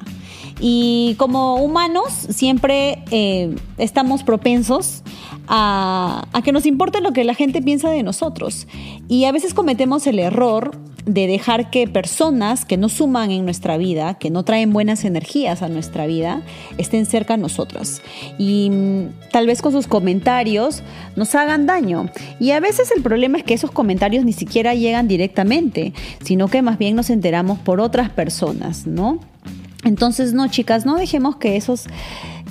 Y 0.59 1.15
como 1.17 1.55
humanos 1.55 2.11
siempre 2.29 3.03
eh, 3.11 3.55
estamos 3.77 4.23
propensos 4.23 5.03
a, 5.47 6.27
a 6.31 6.41
que 6.41 6.51
nos 6.51 6.65
importe 6.65 7.01
lo 7.01 7.11
que 7.11 7.23
la 7.23 7.35
gente 7.35 7.61
piensa 7.61 7.89
de 7.89 8.03
nosotros. 8.03 8.67
Y 9.07 9.25
a 9.25 9.31
veces 9.31 9.53
cometemos 9.53 10.07
el 10.07 10.19
error 10.19 10.77
de 11.05 11.27
dejar 11.27 11.69
que 11.69 11.87
personas 11.87 12.65
que 12.65 12.77
no 12.77 12.89
suman 12.89 13.31
en 13.31 13.45
nuestra 13.45 13.77
vida, 13.77 14.15
que 14.15 14.29
no 14.29 14.43
traen 14.43 14.73
buenas 14.73 15.05
energías 15.05 15.61
a 15.61 15.69
nuestra 15.69 16.07
vida, 16.07 16.41
estén 16.77 17.05
cerca 17.05 17.35
de 17.35 17.41
nosotros. 17.41 18.01
Y 18.37 18.69
mm, 18.71 19.29
tal 19.31 19.47
vez 19.47 19.61
con 19.61 19.71
sus 19.71 19.87
comentarios 19.87 20.81
nos 21.15 21.35
hagan 21.35 21.65
daño. 21.67 22.09
Y 22.39 22.51
a 22.51 22.59
veces 22.59 22.91
el 22.95 23.03
problema 23.03 23.37
es 23.37 23.43
que 23.43 23.53
esos 23.53 23.71
comentarios 23.71 24.25
ni 24.25 24.33
siquiera 24.33 24.73
llegan 24.73 25.07
directamente, 25.07 25.93
sino 26.23 26.47
que 26.47 26.61
más 26.61 26.77
bien 26.77 26.95
nos 26.95 27.09
enteramos 27.09 27.59
por 27.59 27.79
otras 27.79 28.09
personas, 28.09 28.87
¿no? 28.87 29.19
Entonces, 29.85 30.33
no, 30.33 30.47
chicas, 30.49 30.85
no 30.85 30.95
dejemos 30.97 31.37
que 31.37 31.55
esos 31.55 31.87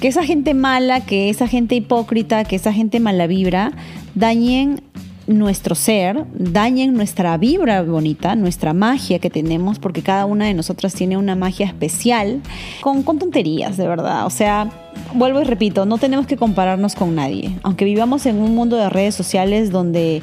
que 0.01 0.09
esa 0.09 0.25
gente 0.25 0.55
mala, 0.55 1.01
que 1.01 1.29
esa 1.29 1.47
gente 1.47 1.75
hipócrita, 1.75 2.45
que 2.45 2.57
esa 2.57 2.73
gente 2.73 3.01
mala 3.01 3.27
vibra 3.27 3.73
dañen 4.15 4.83
nuestro 5.27 5.75
ser, 5.75 6.27
dañen 6.35 6.95
nuestra 6.95 7.37
vibra 7.39 7.83
bonita, 7.83 8.35
nuestra 8.37 8.75
magia 8.75 9.19
que 9.19 9.31
tenemos, 9.31 9.79
porque 9.79 10.03
cada 10.03 10.27
una 10.27 10.47
de 10.47 10.55
nosotras 10.55 10.95
tiene 10.95 11.17
una 11.17 11.35
magia 11.35 11.67
especial, 11.67 12.43
con, 12.83 13.03
con 13.03 13.19
tonterías, 13.19 13.77
de 13.77 13.89
verdad. 13.89 14.27
O 14.27 14.31
sea, 14.31 14.71
vuelvo 15.15 15.41
y 15.41 15.45
repito, 15.45 15.87
no 15.87 15.99
tenemos 15.99 16.27
que 16.27 16.37
compararnos 16.37 16.95
con 16.95 17.15
nadie. 17.15 17.57
Aunque 17.63 17.85
vivamos 17.85 18.27
en 18.27 18.37
un 18.37 18.55
mundo 18.55 18.77
de 18.77 18.91
redes 18.91 19.15
sociales 19.15 19.71
donde 19.71 20.23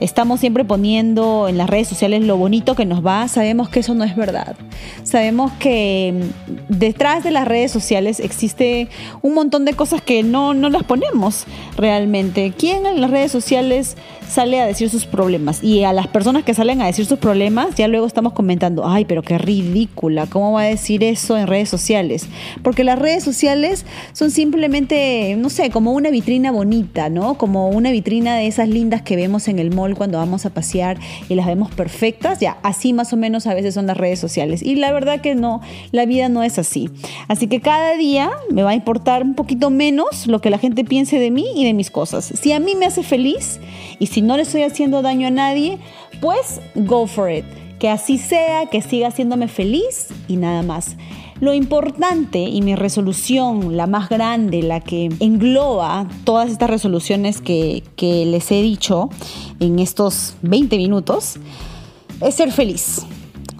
estamos 0.00 0.40
siempre 0.40 0.64
poniendo 0.64 1.48
en 1.48 1.58
las 1.58 1.70
redes 1.70 1.88
sociales 1.88 2.22
lo 2.24 2.36
bonito 2.36 2.74
que 2.74 2.86
nos 2.86 3.04
va, 3.04 3.28
sabemos 3.28 3.68
que 3.68 3.80
eso 3.80 3.94
no 3.94 4.04
es 4.04 4.16
verdad. 4.16 4.56
Sabemos 5.02 5.52
que 5.52 6.14
mm, 6.48 6.52
detrás 6.68 7.22
de 7.22 7.30
las 7.30 7.46
redes 7.46 7.70
sociales 7.70 8.18
existe 8.20 8.88
un 9.22 9.34
montón 9.34 9.64
de 9.64 9.74
cosas 9.74 10.02
que 10.02 10.22
no, 10.22 10.54
no 10.54 10.70
las 10.70 10.82
ponemos 10.82 11.44
realmente. 11.76 12.52
¿Quién 12.56 12.86
en 12.86 13.00
las 13.00 13.10
redes 13.10 13.30
sociales 13.30 13.96
sale 14.30 14.60
a 14.60 14.66
decir 14.66 14.88
sus 14.90 15.06
problemas? 15.06 15.62
Y 15.62 15.84
a 15.84 15.92
las 15.92 16.08
personas 16.08 16.44
que 16.44 16.54
salen 16.54 16.80
a 16.80 16.86
decir 16.86 17.06
sus 17.06 17.18
problemas, 17.18 17.74
ya 17.74 17.88
luego 17.88 18.06
estamos 18.06 18.32
comentando, 18.32 18.86
ay, 18.86 19.04
pero 19.04 19.22
qué 19.22 19.38
ridícula, 19.38 20.26
¿cómo 20.26 20.52
va 20.52 20.62
a 20.62 20.64
decir 20.64 21.04
eso 21.04 21.36
en 21.36 21.46
redes 21.46 21.68
sociales? 21.68 22.26
Porque 22.62 22.84
las 22.84 22.98
redes 22.98 23.24
sociales 23.24 23.84
son 24.12 24.30
simplemente, 24.30 25.34
no 25.36 25.50
sé, 25.50 25.70
como 25.70 25.92
una 25.92 26.10
vitrina 26.10 26.52
bonita, 26.52 27.08
¿no? 27.08 27.34
Como 27.34 27.68
una 27.68 27.90
vitrina 27.90 28.36
de 28.36 28.46
esas 28.46 28.68
lindas 28.68 29.02
que 29.02 29.16
vemos 29.16 29.48
en 29.48 29.58
el 29.58 29.70
mall 29.70 29.94
cuando 29.94 30.18
vamos 30.18 30.46
a 30.46 30.50
pasear 30.50 30.98
y 31.28 31.34
las 31.34 31.46
vemos 31.46 31.70
perfectas, 31.70 32.40
ya 32.40 32.58
así 32.62 32.92
más 32.92 33.12
o 33.12 33.16
menos 33.16 33.46
a 33.46 33.54
veces 33.54 33.74
son 33.74 33.86
las 33.86 33.96
redes 33.96 34.18
sociales. 34.18 34.62
Y 34.62 34.76
la 34.76 34.92
verdad 34.92 35.20
que 35.20 35.34
no, 35.34 35.60
la 35.92 36.06
vida 36.06 36.28
no 36.28 36.42
es 36.42 36.58
así. 36.58 36.90
Así 37.28 37.46
que 37.46 37.60
cada 37.60 37.96
día 37.96 38.30
me 38.50 38.62
va 38.62 38.70
a 38.70 38.74
importar 38.74 39.22
un 39.22 39.34
poquito 39.34 39.70
menos 39.70 40.26
lo 40.26 40.40
que 40.40 40.50
la 40.50 40.58
gente 40.58 40.84
piense 40.84 41.18
de 41.18 41.30
mí 41.30 41.46
y 41.54 41.64
de 41.64 41.74
mis 41.74 41.90
cosas. 41.90 42.32
Si 42.40 42.52
a 42.52 42.60
mí 42.60 42.74
me 42.74 42.86
hace 42.86 43.02
feliz 43.02 43.60
y 43.98 44.06
si 44.06 44.19
no 44.22 44.36
le 44.36 44.42
estoy 44.42 44.62
haciendo 44.62 45.02
daño 45.02 45.28
a 45.28 45.30
nadie, 45.30 45.78
pues 46.20 46.60
go 46.74 47.06
for 47.06 47.30
it. 47.30 47.44
Que 47.78 47.88
así 47.88 48.18
sea, 48.18 48.66
que 48.66 48.82
siga 48.82 49.08
haciéndome 49.08 49.48
feliz 49.48 50.08
y 50.28 50.36
nada 50.36 50.62
más. 50.62 50.96
Lo 51.40 51.54
importante 51.54 52.38
y 52.40 52.60
mi 52.60 52.74
resolución, 52.74 53.74
la 53.76 53.86
más 53.86 54.10
grande, 54.10 54.62
la 54.62 54.80
que 54.80 55.08
engloba 55.20 56.06
todas 56.24 56.50
estas 56.50 56.68
resoluciones 56.68 57.40
que, 57.40 57.82
les 57.98 58.50
he 58.52 58.60
dicho 58.60 59.08
en 59.58 59.78
estos 59.78 60.34
20 60.42 60.76
minutos, 60.76 61.36
es 62.20 62.34
ser 62.34 62.52
feliz. 62.52 63.06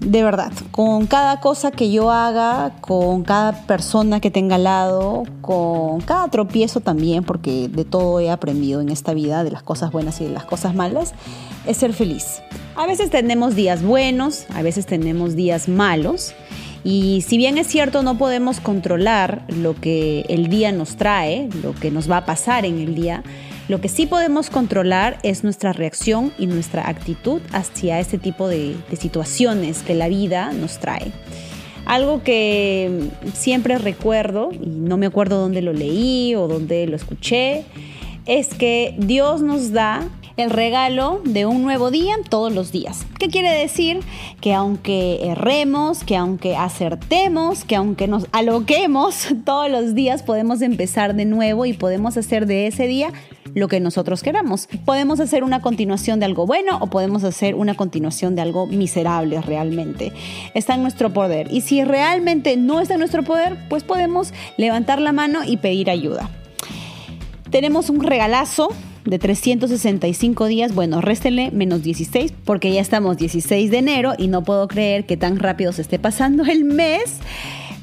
De 0.01 0.23
verdad, 0.23 0.53
con 0.71 1.07
cada 1.07 1.41
cosa 1.41 1.71
que 1.71 1.91
yo 1.91 2.11
haga, 2.11 2.73
con 2.81 3.23
cada 3.23 3.53
persona 3.67 4.19
que 4.21 4.31
tenga 4.31 4.57
al 4.57 4.65
lado, 4.65 5.25
con 5.43 6.01
cada 6.01 6.29
tropiezo 6.29 6.81
también, 6.81 7.23
porque 7.23 7.69
de 7.69 7.85
todo 7.85 8.19
he 8.19 8.31
aprendido 8.31 8.81
en 8.81 8.89
esta 8.89 9.13
vida, 9.13 9.45
de 9.45 9.51
las 9.51 9.63
cosas 9.63 9.93
buenas 9.93 10.21
y 10.21 10.25
de 10.25 10.31
las 10.31 10.45
cosas 10.45 10.75
malas, 10.75 11.13
es 11.67 11.77
ser 11.77 11.93
feliz. 11.93 12.41
A 12.77 12.87
veces 12.87 13.11
tenemos 13.11 13.55
días 13.55 13.83
buenos, 13.83 14.47
a 14.55 14.63
veces 14.63 14.87
tenemos 14.87 15.37
días 15.37 15.69
malos. 15.69 16.33
Y 16.83 17.23
si 17.29 17.37
bien 17.37 17.59
es 17.59 17.67
cierto, 17.67 18.03
no 18.03 18.17
podemos 18.17 18.59
controlar 18.59 19.45
lo 19.49 19.75
que 19.75 20.25
el 20.31 20.49
día 20.49 20.73
nos 20.73 20.97
trae, 20.97 21.51
lo 21.63 21.75
que 21.75 21.91
nos 21.91 22.11
va 22.11 22.19
a 22.19 22.25
pasar 22.25 22.65
en 22.65 22.79
el 22.79 22.95
día, 22.95 23.23
lo 23.71 23.81
que 23.81 23.89
sí 23.89 24.07
podemos 24.07 24.51
controlar 24.51 25.21
es 25.23 25.45
nuestra 25.45 25.73
reacción 25.73 26.33
y 26.37 26.49
nuestra 26.49 26.89
actitud 26.89 27.41
hacia 27.53 28.01
este 28.01 28.19
tipo 28.19 28.49
de, 28.49 28.75
situaciones 28.99 29.85
que 29.85 29.95
la 29.95 30.09
vida 30.09 30.53
nos 30.53 30.81
trae. 30.81 31.13
Algo 31.87 32.25
que 32.25 33.11
siempre 33.33 33.79
recuerdo, 33.79 34.51
y 34.53 34.67
no 34.67 34.97
me 34.97 35.07
acuerdo 35.07 35.39
dónde 35.39 35.63
lo 35.63 35.73
leí 35.73 36.35
o 36.35 36.49
dónde 36.49 36.85
lo 36.89 36.97
escuché, 36.97 37.63
es 38.27 38.49
que 38.55 38.97
Dios 38.99 39.41
nos 39.41 39.71
da 39.71 40.09
el 40.37 40.51
regalo 40.51 41.21
de 41.25 41.47
un 41.47 41.63
nuevo 41.63 41.91
día 41.91 42.17
todos 42.29 42.53
los 42.53 42.73
días. 42.73 43.07
¿Qué 43.19 43.29
quiere 43.29 43.51
decir? 43.51 44.01
Que 44.41 44.55
aunque 44.55 45.27
erremos, 45.29 46.05
que 46.05 46.17
aunque 46.17 46.57
acertemos, 46.57 47.65
que 47.65 47.77
aunque 47.77 48.09
nos 48.09 48.27
aloquemos, 48.33 49.29
todos 49.45 49.71
los 49.71 49.95
días 49.95 50.23
podemos 50.23 50.63
empezar 50.63 51.15
de 51.15 51.25
nuevo 51.25 51.67
y 51.67 51.73
podemos 51.73 52.17
hacer 52.17 52.47
de 52.47 52.67
ese 52.67 52.87
día 52.87 53.13
lo 53.55 53.69
que 53.69 53.81
nosotros 53.81 54.23
queramos. 54.23 54.69
Podemos 54.85 55.21
hacer 55.21 55.45
una 55.45 55.61
continuación 55.61 56.21
de 56.21 56.27
algo 56.27 56.47
bueno 56.47 56.79
o 56.81 56.87
podemos 56.89 57.25
hacer 57.25 57.55
una 57.55 57.75
continuación 57.75 58.37
de 58.37 58.43
algo 58.43 58.67
miserable 58.67 59.41
realmente. 59.41 60.13
Está 60.55 60.75
en 60.75 60.83
nuestro 60.83 61.13
poder. 61.13 61.49
Y 61.53 61.63
si 61.63 61.85
realmente 61.85 62.57
no 62.57 62.81
está 62.81 62.95
en 62.95 63.01
nuestro 63.01 63.25
poder, 63.25 63.57
pues 63.69 63.85
podemos 63.85 64.33
levantar 64.57 65.01
la 65.01 65.13
mano 65.13 65.41
y 65.45 65.57
pedir 65.57 65.91
ayuda. 65.91 66.31
Tenemos 67.51 67.91
un 67.91 68.03
regalazo 68.03 68.69
de 69.11 69.19
365 69.19 70.47
días, 70.47 70.73
bueno, 70.73 71.01
réstenle 71.01 71.51
menos 71.51 71.83
16 71.83 72.33
porque 72.45 72.73
ya 72.73 72.81
estamos 72.81 73.17
16 73.17 73.71
de 73.71 73.79
enero 73.79 74.13
y 74.17 74.29
no 74.29 74.45
puedo 74.45 74.69
creer 74.69 75.05
que 75.05 75.17
tan 75.17 75.39
rápido 75.41 75.73
se 75.73 75.83
esté 75.83 75.99
pasando 75.99 76.45
el 76.45 76.65
mes. 76.65 77.19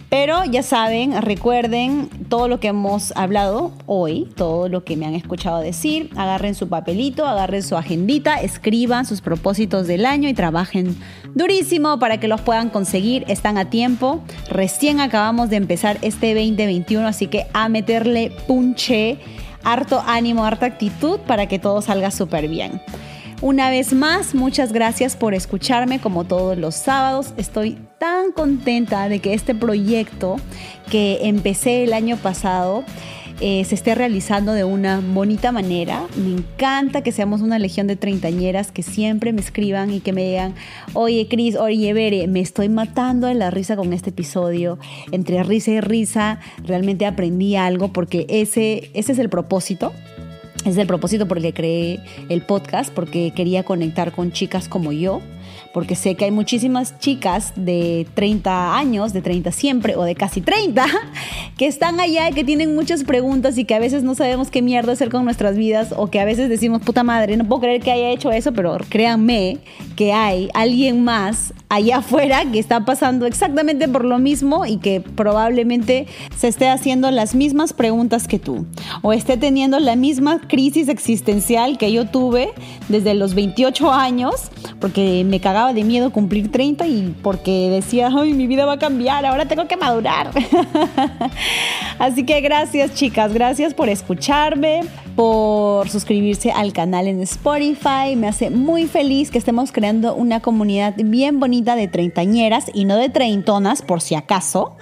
Pero 0.10 0.46
ya 0.46 0.64
saben, 0.64 1.22
recuerden 1.22 2.08
todo 2.30 2.48
lo 2.48 2.62
que 2.62 2.70
hemos 2.70 3.12
hablado 3.18 3.74
hoy, 3.88 4.30
todo 4.38 4.70
lo 4.70 4.86
que 4.86 4.96
me 4.96 5.06
han 5.06 5.16
escuchado 5.16 5.60
decir. 5.60 6.12
Agarren 6.16 6.56
su 6.56 6.70
papelito, 6.70 7.26
agarren 7.26 7.62
su 7.62 7.76
agendita, 7.76 8.36
escriban 8.36 9.06
sus 9.06 9.20
propósitos 9.20 9.86
del 9.86 10.06
año 10.06 10.30
y 10.30 10.34
trabajen 10.34 10.96
durísimo 11.36 12.00
para 12.00 12.22
que 12.22 12.30
los 12.30 12.40
puedan 12.40 12.70
conseguir. 12.70 13.26
Están 13.28 13.58
a 13.58 13.70
tiempo. 13.70 14.24
Recién 14.50 15.02
acabamos 15.02 15.50
de 15.50 15.58
empezar 15.58 15.98
este 16.02 16.34
2021, 16.34 17.06
así 17.06 17.28
que 17.28 17.48
a 17.52 17.68
meterle 17.68 18.32
punche, 18.48 19.18
harto 19.68 20.02
ánimo, 20.08 20.46
harta 20.46 20.66
actitud 20.66 21.20
para 21.20 21.48
que 21.48 21.60
todo 21.60 21.82
salga 21.82 22.10
súper 22.10 22.48
bien. 22.48 22.82
Una 23.42 23.70
vez 23.70 23.94
más, 23.94 24.34
muchas 24.34 24.72
gracias 24.72 25.16
por 25.16 25.34
escucharme 25.36 26.00
como 26.00 26.24
todos 26.24 26.58
los 26.58 26.74
sábados. 26.74 27.34
Estoy 27.38 27.78
tan 28.00 28.32
contenta 28.32 29.10
de 29.10 29.20
que 29.20 29.34
este 29.34 29.54
proyecto 29.54 30.38
que 30.90 31.20
empecé 31.24 31.84
el 31.84 31.94
año 31.94 32.16
pasado 32.18 32.84
eh, 33.40 33.64
se 33.66 33.76
esté 33.76 33.94
realizando 33.96 34.54
de 34.54 34.64
una 34.64 35.00
bonita 35.00 35.52
manera. 35.52 36.04
Me 36.16 36.32
encanta 36.32 37.02
que 37.02 37.12
seamos 37.12 37.42
una 37.42 37.60
legión 37.60 37.88
de 37.88 37.96
treintañeras 37.96 38.72
que 38.72 38.84
siempre 38.84 39.34
me 39.34 39.42
escriban 39.42 39.94
y 39.94 40.00
que 40.00 40.14
me 40.14 40.24
digan, 40.24 40.56
oye 40.94 41.28
Cris, 41.30 41.56
oye 41.56 41.94
Bere, 41.94 42.28
me 42.28 42.40
estoy 42.40 42.70
matando 42.70 43.28
de 43.28 43.36
la 43.36 43.52
risa 43.52 43.76
con 43.76 43.94
este 43.94 44.10
episodio. 44.10 44.80
Entre 45.12 45.44
risa 45.44 45.72
y 45.72 45.82
risa 45.82 46.40
realmente 46.64 47.06
aprendí 47.06 47.56
algo 47.56 47.94
porque 47.94 48.26
ese, 48.30 48.90
ese 48.94 49.12
es 49.12 49.20
el 49.20 49.30
propósito 49.30 49.94
es 50.66 50.78
el 50.78 50.88
propósito 50.88 51.28
por 51.28 51.38
el 51.38 51.44
que 51.44 51.54
creé 51.54 52.00
el 52.30 52.42
podcast, 52.42 52.94
porque 52.94 53.32
quería 53.34 53.64
conectar 53.64 54.12
con 54.12 54.32
chicas 54.32 54.68
como 54.68 54.92
yo, 54.92 55.22
porque 55.78 55.96
sé 55.96 56.16
que 56.16 56.26
hay 56.26 56.32
muchísimas 56.32 56.98
chicas 56.98 57.54
de 57.56 58.08
30 58.16 58.76
años, 58.76 59.14
de 59.14 59.22
30 59.22 59.52
siempre 59.52 59.96
o 59.96 60.06
de 60.06 60.16
casi 60.16 60.42
30, 60.42 60.88
que 61.56 61.68
están 61.68 62.00
allá 62.00 62.30
y 62.30 62.34
que 62.34 62.44
tienen 62.44 62.74
muchas 62.74 63.04
preguntas 63.04 63.60
y 63.60 63.64
que 63.64 63.76
a 63.76 63.80
veces 63.80 64.02
no 64.02 64.16
sabemos 64.16 64.50
qué 64.50 64.64
mierda 64.64 64.94
hacer 64.94 65.12
con 65.12 65.24
nuestras 65.24 65.56
vidas 65.56 65.94
o 65.96 66.08
que 66.08 66.20
a 66.20 66.26
veces 66.26 66.50
decimos, 66.50 66.82
puta 66.82 67.04
madre, 67.04 67.38
no 67.38 67.48
puedo 67.48 67.62
creer 67.62 67.82
que 67.82 67.92
haya 67.92 68.10
hecho 68.10 68.32
eso, 68.32 68.54
pero 68.54 68.76
créanme 68.90 69.60
que 69.96 70.14
hay 70.14 70.50
alguien 70.56 71.04
más 71.04 71.54
allá 71.70 71.98
afuera 71.98 72.44
que 72.50 72.60
está 72.60 72.86
pasando 72.86 73.26
exactamente 73.26 73.88
por 73.90 74.06
lo 74.06 74.20
mismo 74.20 74.66
y 74.66 74.78
que 74.78 75.02
probablemente 75.02 76.08
se 76.38 76.48
esté 76.48 76.70
haciendo 76.70 77.12
las 77.12 77.36
mismas 77.36 77.74
preguntas 77.74 78.28
que 78.28 78.40
tú 78.40 78.66
o 79.02 79.12
esté 79.12 79.36
teniendo 79.36 79.80
la 79.80 79.96
misma 79.96 80.40
crisis 80.48 80.88
existencial 80.88 81.78
que 81.78 81.92
yo 81.92 82.06
tuve 82.06 82.52
desde 82.88 83.14
los 83.16 83.34
28 83.34 83.92
años 83.92 84.50
porque 84.80 85.26
me 85.26 85.42
cagaba 85.42 85.74
de 85.74 85.84
miedo 85.84 86.12
cumplir 86.12 86.52
30 86.52 86.88
y 86.88 87.16
porque 87.22 87.70
decía, 87.70 88.10
ay, 88.16 88.34
mi 88.34 88.48
vida 88.48 88.66
va 88.66 88.74
a 88.74 88.80
cambiar, 88.80 89.26
ahora 89.26 89.46
tengo 89.46 89.68
que 89.68 89.76
madurar. 89.76 90.32
Así 92.00 92.24
que 92.24 92.40
gracias 92.42 92.94
chicas, 92.94 93.34
gracias 93.34 93.74
por 93.74 93.90
escucharme, 93.90 94.82
por 95.16 95.90
suscribirse 95.90 96.52
al 96.52 96.74
canal 96.74 97.08
en 97.08 97.22
Spotify. 97.22 98.16
Me 98.16 98.28
hace 98.28 98.50
muy 98.50 98.86
feliz 98.86 99.32
que 99.32 99.38
estemos 99.38 99.72
creando 99.72 100.16
una 100.16 100.40
comunidad 100.40 100.94
bien 100.98 101.40
bonita 101.40 101.57
de 101.64 101.88
treintañeras 101.88 102.66
y 102.74 102.86
no 102.86 102.96
de 102.96 103.10
treintonas, 103.10 103.82
por 103.82 104.02
si 104.02 104.16
acaso, 104.16 104.76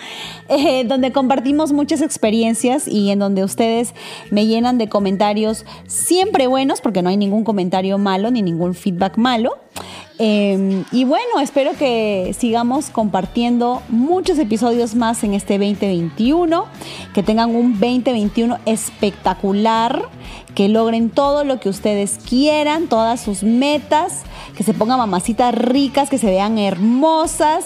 eh, 0.49 0.83
donde 0.85 1.11
compartimos 1.11 1.73
muchas 1.73 2.01
experiencias 2.01 2.88
y 2.88 3.11
en 3.11 3.19
donde 3.19 3.43
ustedes 3.43 3.93
me 4.31 4.45
llenan 4.45 4.77
de 4.77 4.89
comentarios 4.89 5.65
siempre 5.88 6.47
buenos, 6.47 6.81
porque 6.81 7.01
no 7.01 7.09
hay 7.09 7.17
ningún 7.17 7.43
comentario 7.43 7.97
malo 7.97 8.31
ni 8.31 8.41
ningún 8.41 8.73
feedback 8.73 9.17
malo. 9.17 9.57
Em, 10.17 10.85
y 10.93 11.03
bueno, 11.03 11.41
espero 11.41 11.71
que 11.73 12.33
sigamos 12.38 12.89
compartiendo 12.89 13.81
muchos 13.89 14.39
episodios 14.39 14.95
más 14.95 15.23
en 15.25 15.33
este 15.33 15.57
2021, 15.57 16.65
que 17.13 17.21
tengan 17.21 17.53
un 17.53 17.73
2021 17.73 18.59
espectacular, 18.65 20.03
que 20.55 20.69
logren 20.69 21.09
todo 21.09 21.43
lo 21.43 21.59
que 21.59 21.69
ustedes 21.69 22.17
quieran, 22.27 22.87
todas 22.87 23.21
sus 23.21 23.43
metas, 23.43 24.23
que 24.57 24.63
se 24.63 24.73
pongan 24.73 24.97
mamacitas 24.97 25.53
ricas, 25.53 26.09
que 26.09 26.17
se 26.17 26.27
vean 26.27 26.57
hermosas, 26.57 27.65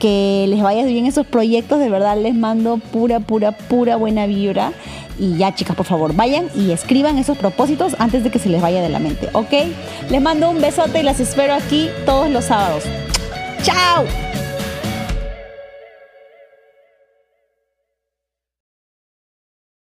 que 0.00 0.46
les 0.48 0.62
vaya 0.62 0.84
bien 0.86 1.06
esos 1.06 1.26
proyectos, 1.26 1.78
de 1.78 1.90
verdad 1.90 2.16
les 2.20 2.34
mando 2.34 2.78
pura, 2.78 3.20
pura, 3.20 3.52
pura 3.52 3.96
buena 3.96 4.26
vibra. 4.26 4.72
Y 5.18 5.36
ya, 5.36 5.54
chicas, 5.54 5.76
por 5.76 5.84
favor, 5.84 6.14
vayan 6.14 6.48
y 6.56 6.70
escriban 6.72 7.18
esos 7.18 7.36
propósitos 7.36 7.94
antes 7.98 8.24
de 8.24 8.30
que 8.30 8.38
se 8.38 8.48
les 8.48 8.62
vaya 8.62 8.80
de 8.80 8.88
la 8.88 8.98
mente, 8.98 9.28
¿ok? 9.34 9.52
Les 10.08 10.22
mando 10.22 10.48
un 10.48 10.62
besote 10.62 11.00
y 11.00 11.02
las 11.02 11.20
espero 11.20 11.52
aquí 11.52 11.90
todos 12.06 12.30
los 12.30 12.46
sábados. 12.46 12.84
¡Chao! 13.62 14.29